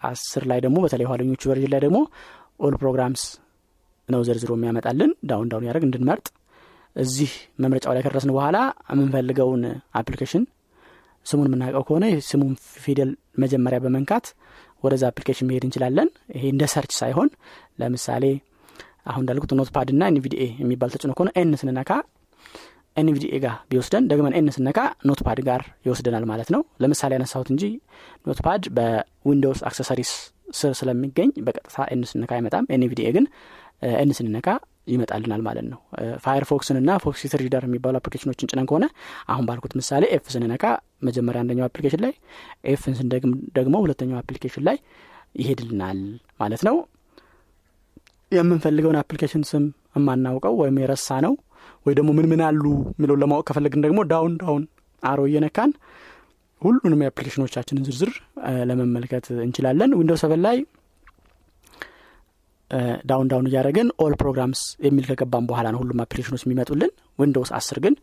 አስር 0.10 0.44
ላይ 0.52 0.60
ደግሞ 0.65 0.78
በተለይ 0.86 1.08
ኋለኞቹ 1.12 1.44
version 1.52 1.72
ላይ 1.74 1.82
ደግሞ 1.86 2.00
All 2.60 2.76
Programs 2.82 3.24
ነው 4.10 4.22
ዘርዝሮ 4.28 4.52
የሚያመጣልን። 4.58 5.12
down 5.26 5.50
down 5.52 5.68
እያደረግን 5.68 5.86
እንድንመርጥ 5.88 6.28
እዚህ 6.96 7.32
መምረጫው 7.60 7.94
ላይ 7.96 8.04
ከደረስን 8.04 8.32
በኋላ 8.36 8.58
የምንፈልገውን 8.92 9.64
application 10.00 10.44
ስሙን 11.26 11.48
የምናውቀው 11.50 11.84
ከሆነ 11.88 12.06
ስሙን 12.28 12.52
ፊደል 12.84 13.12
መጀመሪያ 13.44 13.78
በመንካት 13.86 14.26
ወደዛ 14.84 15.04
application 15.12 15.48
መሄድ 15.50 15.64
እንችላለን። 15.68 16.10
ይሄ 16.36 16.44
እንደ 16.54 16.64
search 16.74 16.91
ሳይሆን 17.00 17.30
ለምሳሌ 17.82 18.26
አሁን 19.06 19.24
እንዳልኩት 19.24 19.52
Notepad 19.60 19.89
ና 19.98 20.08
NVDA 20.12 20.44
የሚባል 20.62 20.92
ተጭኖ 20.94 21.12
ከሆነ 21.18 21.32
N 21.39 21.52
ስንነካ 21.62 21.92
NVDA 22.98 23.36
ጋር 23.44 23.56
ቢወስደን 23.72 24.04
ደግመን 24.12 24.36
N 24.38 24.48
ስነካ 24.56 24.80
Notepad 25.08 25.39
ጋር 25.48 25.62
ይወስደናል 25.86 26.26
ማለት 26.32 26.50
ነው። 26.56 26.62
ለምሳሌ 26.84 27.12
ያነሳሁት 27.18 27.50
እንጂ 27.54 27.64
Notepad 28.28 28.39
በ 28.46 28.63
Windows 28.78 29.62
Accessories 29.70 30.12
ስር 30.56 30.72
ስለሚገኝ 30.80 31.30
በቀጥታ 31.46 31.78
N 31.94 32.04
ስነካ 32.12 32.32
አይመጣም። 32.38 32.68
NVDA 32.76 33.10
ግን 33.16 33.26
N 33.96 34.12
ስንነካ 34.18 34.48
ይመጣልናል 34.88 35.41
ማለት 35.41 35.65
ነው። 35.65 35.80
Firefox 36.24 36.65
ን 36.65 36.78
ና 36.88 36.98
Foxit 37.04 37.34
Reader 37.41 37.63
የሚባሉ 37.67 37.95
አፕሊኬሽኖችን 38.00 38.50
ጭነን 38.52 38.67
ከሆነ 38.69 38.86
አሁን 39.28 39.45
ባልኩት 39.50 39.74
ምሳሌ 39.80 40.04
F 40.15 40.28
ስንነካ 40.34 40.65
መጀመሪያ 41.04 41.41
አንደኛው 41.43 41.65
application 41.70 42.02
ላይ 42.06 42.13
F 42.68 42.77
ን 42.77 42.96
ስንደግም 43.00 43.34
ደግሞ 43.58 43.76
ሁለተኛው 43.84 44.19
application 44.22 44.65
ላይ 44.69 44.78
ይሄድልናል 45.36 46.00
ማለት 46.39 46.62
ነው። 46.67 46.76
የምንፈልገውን 48.32 49.00
application 49.02 49.44
ስም 49.50 49.65
የማናውቀው 49.95 50.54
ወይም 50.62 50.78
የረሳነው 50.82 51.34
ወይ 51.86 51.93
ደግሞ 51.98 52.10
ምን 52.17 52.28
ምን 52.32 52.41
አሉ 52.48 52.63
የሚለውን 52.91 53.21
ለማወቅ 53.24 53.45
ከፈለግን 53.50 53.84
ደግሞ 53.86 54.00
down 54.12 54.34
down 54.41 54.63
arrow 55.04 55.22
እየነካን 55.30 55.71
ሁሉንም 56.62 57.02
የአፕሊኬሽኖቻችንን 57.04 57.86
ዝርዝር 57.88 58.12
ለመመልከት 58.69 59.26
እንችላለን። 59.45 59.91
Windows 60.00 60.18
seven 60.22 60.41
ላይ 60.45 60.58
down 63.10 63.28
down 63.32 63.48
እያደረግን 63.49 63.88
All 64.04 64.13
Programs 64.22 64.62
የሚል 64.86 65.06
ከገባን 65.10 65.46
በኋላ 65.49 65.67
ነው 65.73 65.80
ሁሉም 65.82 65.99
አፕሊኬሽኖች 66.04 66.43
የሚመጡልን። 66.45 66.91
ዊንዶውስ 67.19 67.51
አስር 67.58 67.78
ግን 67.86 67.95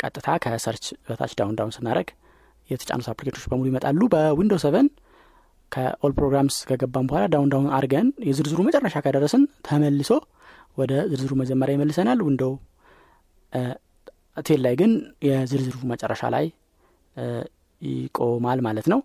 ቀጥታ 0.00 0.28
ከ 0.44 0.54
search 0.54 0.84
በታች 1.06 1.32
down 1.40 1.56
down 1.58 1.72
ስናደርግ 1.76 2.08
የተጫኑት 2.70 3.08
አፕሊኬሽኖች 3.12 3.46
በሙሉ 3.50 3.66
ይመጣሉ። 3.70 4.00
በ 4.14 4.24
Windows 4.24 4.60
seven 4.64 4.86
ከ 5.72 5.88
All 5.88 6.12
Programs 6.18 6.56
ከገባን 6.68 7.06
በኋላ 7.10 7.24
down 7.32 7.48
down 7.52 7.68
አድርገን 7.76 8.08
የዝርዝሩ 8.28 8.60
መጨረሻ 8.68 8.96
ከደረስን 9.06 9.44
ተመልሶ 9.66 10.10
ወደ 10.78 10.92
ዝርዝሩ 11.10 11.32
መጀመሪያ 11.42 11.74
ይመልሰናል። 11.76 12.20
Windows 12.26 12.52
ten 14.46 14.60
ላይ 14.66 14.74
ግን 14.80 14.92
የዝርዝሩ 15.26 15.76
መጨረሻ 15.92 16.22
ላይ 16.34 16.46
ይቆማል 17.80 18.60
ማለት 18.66 18.86
ነው 18.92 19.00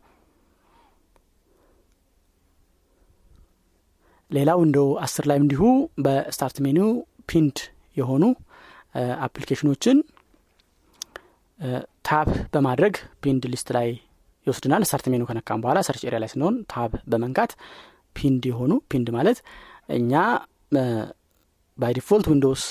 ሌላው 4.32 4.60
እንደው 4.66 4.88
አስር 5.06 5.26
ላይም 5.30 5.44
እንዲሁ 5.46 5.62
በ 6.06 6.21
start 6.21 6.58
menu 6.66 6.90
pinned 7.30 7.58
የሆኑ 8.00 8.24
አፕሊኬሽኖችን 9.26 9.98
tab 12.08 12.30
በማድረግ 12.54 12.94
pinned 13.24 13.44
list 13.54 13.70
ላይ 13.78 13.88
ይወስድናል። 14.48 14.84
start 14.88 15.08
menu 15.14 15.24
ከነካን 15.30 15.62
በኋላ 15.64 15.80
search 15.88 16.04
area 16.08 16.20
ላይ 16.24 16.30
ስንሆን 16.34 16.56
tab 16.74 16.92
በመንካት 17.12 17.52
pinned 18.16 18.44
የሆኑ 18.50 18.72
pinned 18.92 19.08
ማለት 19.18 19.40
እኛ 19.98 20.14
by 21.78 21.94
default 21.98 22.28
ዊንዶውስ 22.32 22.64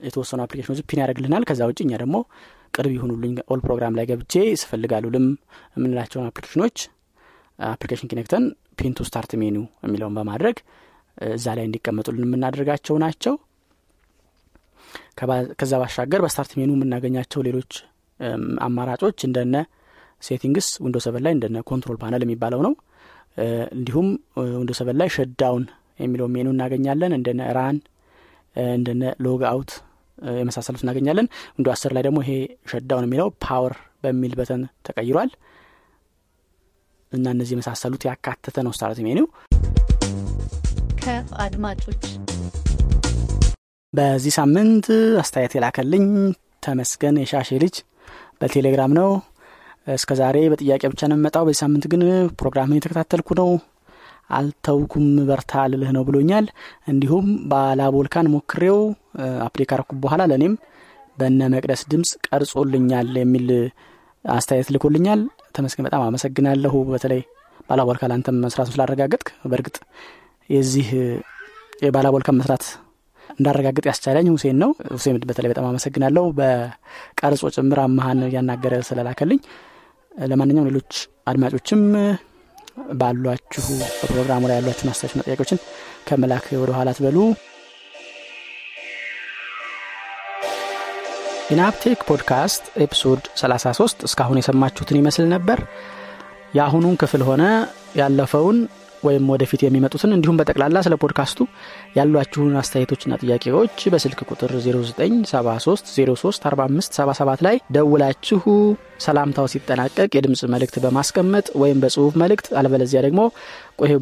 የተወሰኑ 0.00 0.40
አፕሊኬሽኖች 0.44 0.80
pin 0.90 1.00
ያደርግልናል። 1.02 1.44
ከዛ 1.48 1.62
ውጭ 1.70 1.78
እኛ 1.84 1.92
ደግሞ 2.02 2.16
ቅርብ 2.74 2.92
ይሁኑልኝ 2.96 3.34
all 3.52 3.60
program 3.66 3.96
ላይ 3.98 4.06
ገብቼ 4.10 4.34
አልፈልግም 4.62 5.26
የምንላቸውን 5.76 6.26
አፕሊኬሽኖች 6.30 6.76
application 7.58 8.10
key 8.12 8.21
ነክተን 8.21 8.44
pin 8.80 8.91
to 8.91 8.98
start 9.08 9.32
menu 9.42 9.56
የሚለውን 9.84 10.14
በማድረግ 10.18 10.56
እዛ 11.32 11.46
ላይ 11.56 11.64
እንዲቀመጡልን 11.68 12.26
የምናደርጋቸው 12.26 12.96
ናቸው። 13.02 13.34
ከዛ 15.58 15.72
ባሻገር 15.80 16.20
በ 16.24 16.32
start 16.32 16.52
menu 16.58 16.70
የምናገኛቸው 16.76 17.40
ሌሎች 17.48 17.72
አማራጮች 18.66 19.18
እንደነ 19.28 19.56
settings 20.22 20.66
Windows 20.82 20.96
seven 21.04 21.22
ላይ 21.26 21.32
እንደነ 21.36 21.58
control 21.70 21.96
panel 22.02 22.22
የሚባለው 22.24 22.60
ነው። 22.66 22.74
እንዲሁም 23.74 24.08
Windows 24.54 24.72
seven 24.80 24.98
ላይ 25.00 25.08
shut 25.16 25.40
down 25.40 25.64
የሚለው 26.00 26.28
ሜኑ 26.34 26.48
እናገኛለን። 26.54 27.14
እንደነ 27.18 27.42
run 27.58 27.76
እንደነ 28.74 29.02
log 29.26 29.42
out 29.50 29.70
የመሳሰሉት 30.38 30.82
እናገኛለን። 30.84 31.26
Windows 31.56 31.68
አስር 31.74 31.92
ላይ 31.96 32.02
ደግሞ 32.06 32.18
ይሄ 32.24 32.32
shut 32.72 32.89
down 32.89 33.06
የሚለው 33.08 33.28
power 33.44 33.74
በሚል 34.04 34.34
button 34.38 34.62
ተቀይሯል። 34.86 35.30
እና 37.12 37.26
እነዚህ 37.34 37.54
የመሳሰሉት 37.54 38.02
ያካተተ 38.08 38.58
ነው 38.66 38.72
start 38.76 39.00
menu 39.06 39.19
ው 39.19 39.26
ከአድማጮች 41.02 42.02
በዚህ 43.92 44.32
ሳምንት 44.36 44.86
አስተያየት 45.20 45.54
የላከልኝ 45.56 46.04
ተመስገን 46.62 47.16
የሻሼ 47.20 47.50
ልጅ 47.62 47.74
በቴሌግራም 48.40 48.92
ነው። 48.98 49.10
እስከ 49.94 50.10
ዛሬ 50.20 50.36
በጥያቄ 50.50 50.82
ብቻ 50.92 51.02
ነው 51.10 51.16
የምመጣው። 51.16 51.44
በዚህ 51.46 51.60
ሳምንት 51.62 51.84
ግን 51.92 52.02
ፕሮግራምን 52.40 52.78
የተከታተልኩ 52.78 53.28
ነው። 53.40 53.50
አልተውኩም 54.30 55.06
በርታ 55.28 55.64
ልልህ 55.70 55.90
ነው 55.96 56.04
ብሎኛል። 56.08 56.46
እንዲሁም 56.88 57.26
ባላቦልካን 57.50 58.30
ሞክሬው 58.34 58.78
update 59.46 59.68
ካረኩ 59.70 59.90
በኋላ 60.04 60.22
ለእኔም 60.30 60.54
በነ 61.18 61.50
መቅደስ 61.54 61.82
ድምፅ 61.90 62.10
ቀርጾልኛል 62.26 63.10
የሚል 63.20 63.48
አስተያየት 64.24 64.70
ልኮልኛል። 64.74 65.20
ተመስገን 65.56 65.86
በጣም 65.88 66.04
አመሰግናለሁ። 66.06 66.74
በተለይ 66.90 67.22
ባላቦልካ 67.68 68.04
ለአንተም 68.10 68.38
መስራቱ 68.44 68.68
ስላረጋገጥክ 68.74 69.28
በእርግጥ 69.50 69.76
የዚህ 70.50 70.88
የባላቦልካም 71.82 72.36
መስራት 72.40 72.64
እንዳረጋግጥ 73.32 73.84
ያስቻለኝ 73.88 74.26
ሁሴን 74.32 74.56
ነው። 74.62 74.70
ሁሴን 74.94 75.16
በተለይ 75.22 75.50
በጣም 75.52 75.66
አመሰግናለሁ። 75.68 76.24
በቀርጾ 76.38 77.50
ጭምር 77.56 77.78
አመሀን 77.84 78.20
እያናገረ 78.28 78.82
ስለላከልኝ። 78.88 79.40
ለማንኛውም 80.24 80.68
ሌሎች 80.70 80.92
አድማጮችም 81.26 81.82
ባላችሁ 83.00 83.64
በፕሮግራሙ 84.00 84.42
ላይ 84.50 84.56
ያሏችሁን 84.58 84.90
አስተያየትና 84.92 85.24
ጥያቄዎችን 85.26 85.58
ከመላክ 86.08 86.46
ወደ 86.60 86.70
ኋላ 86.76 86.90
አትበሉ። 86.98 87.16
የኢናብ 91.52 91.80
ቴክ 91.80 92.00
podcast 92.08 92.64
episode 92.82 93.22
33 93.38 94.04
እስካሁን 94.08 94.38
የሰማችሁትን 94.40 94.98
ይመስል 95.00 95.26
ነበር። 95.32 95.58
የአሁኑን 96.54 96.94
ክፍል 97.02 97.22
ሆነ 97.28 97.42
ያለፈውን 97.98 98.58
ወይም 99.02 99.24
ወደፊት 99.32 99.60
የሚመጡትን 99.64 100.14
እንዲሁም 100.16 100.36
በጠቅላላ 100.40 100.76
ስለ 100.86 100.94
ፖድካስቱ 101.02 101.38
ያሏችሁን 101.96 102.52
አስተያየቶችና 102.60 103.18
ጥያቄዎች 103.22 103.76
በስልክ 103.94 104.20
ቁጥር 104.28 104.52
0973034577 104.58 107.42
ላይ 107.46 107.56
ደውላችሁ 107.76 108.42
ሰላምታው 109.06 109.46
ሲጠናቀቅ 109.52 110.10
የድምፅ 110.16 110.42
መልእክት 110.54 110.76
በማስቀመጥ 110.84 111.46
ወይም 111.62 111.78
በጽሁፍ 111.84 112.12
መልእክት 112.22 112.46
አለበለዚያ 112.58 113.00
ደግሞ 113.06 113.20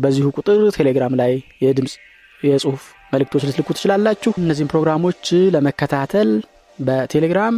በዚሁ 0.05 0.27
ቁጥር 0.39 0.61
ቴሌግራም 0.79 1.15
ላይ 1.21 1.33
የድምፅ 1.65 1.95
የጽሁፍ 2.41 2.83
መልእክቶች 3.13 3.43
ልትልኩ 3.49 3.69
ትችላላችሁ። 3.77 4.33
እነዚህም 4.43 4.71
ፕሮግራሞች 4.73 5.23
ለመከታተል 5.55 6.29
በቴሌግራም 6.79 7.55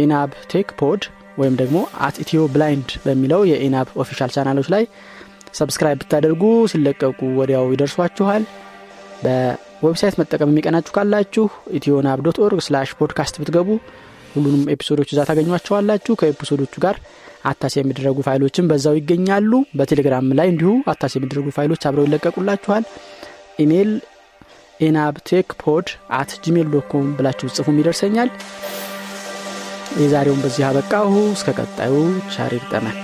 ኢናብ 0.00 0.30
ቴክ 0.52 0.68
ፖድ 0.80 1.02
ወይም 1.40 1.54
ደግሞ 1.60 1.78
at 2.04 2.16
ኢትዮ 2.22 2.40
ብላይንድ 2.52 2.90
በሚለው 3.04 3.40
የኢናብ 3.50 3.88
official 4.02 4.30
ቻናሎች 4.36 4.68
ላይ 4.74 4.84
subscribe 5.56 5.98
ብታደርጉ 6.02 6.42
ሲለቀቁ 6.72 7.20
ወዲያው 7.38 7.66
ይደርሷችኋል። 7.74 8.42
በ 9.22 9.43
website 9.43 10.16
መጠቀም 10.20 10.50
የሚቀናችሁ 10.52 10.92
ካላችሁ 10.96 11.46
ኢትዮናብ 11.78 12.18
dot 12.26 12.38
org 12.46 12.60
slash 12.66 12.90
podcast 13.00 13.36
ብትገቡ 13.40 13.68
ሁሉንም 14.34 14.64
ኤፒሶዶች 14.74 15.12
እዛ 15.14 15.20
ታገኟቸዋላችሁ። 15.28 16.14
ከኤፒሶዶቹ 16.20 16.74
ጋር 16.84 16.96
attach 17.44 17.74
የሚደረጉ 17.78 18.18
ፋይሎችን 18.26 18.68
በዛው 18.70 18.94
ይገኛሉ። 18.98 19.50
በቴሌግራም 19.78 20.28
ላይ 20.38 20.48
እንዲሁ 20.52 20.72
attach 20.92 21.14
የሚደረጉ 21.16 21.48
ፋይሎች 21.58 21.84
አብረው 21.88 22.06
ይለቀቁላችኋል። 22.08 22.84
ኢሜይል 23.64 23.92
ኢናብ 24.80 25.16
ቴክ 25.28 25.50
ፖድ 25.62 25.88
at 26.12 26.32
Gmail 26.44 26.68
dot 26.74 26.90
com 26.90 27.06
ብላችሁ 27.18 27.54
ጽፉም 27.56 27.80
ይደርሰኛል። 27.82 28.30
የዛሬውን 30.02 30.42
በዚህ 30.44 30.64
አበቃሁ። 30.68 31.12
እስከ 31.32 31.50
ቀጣዩ 31.60 31.94
ጠመን 32.72 32.96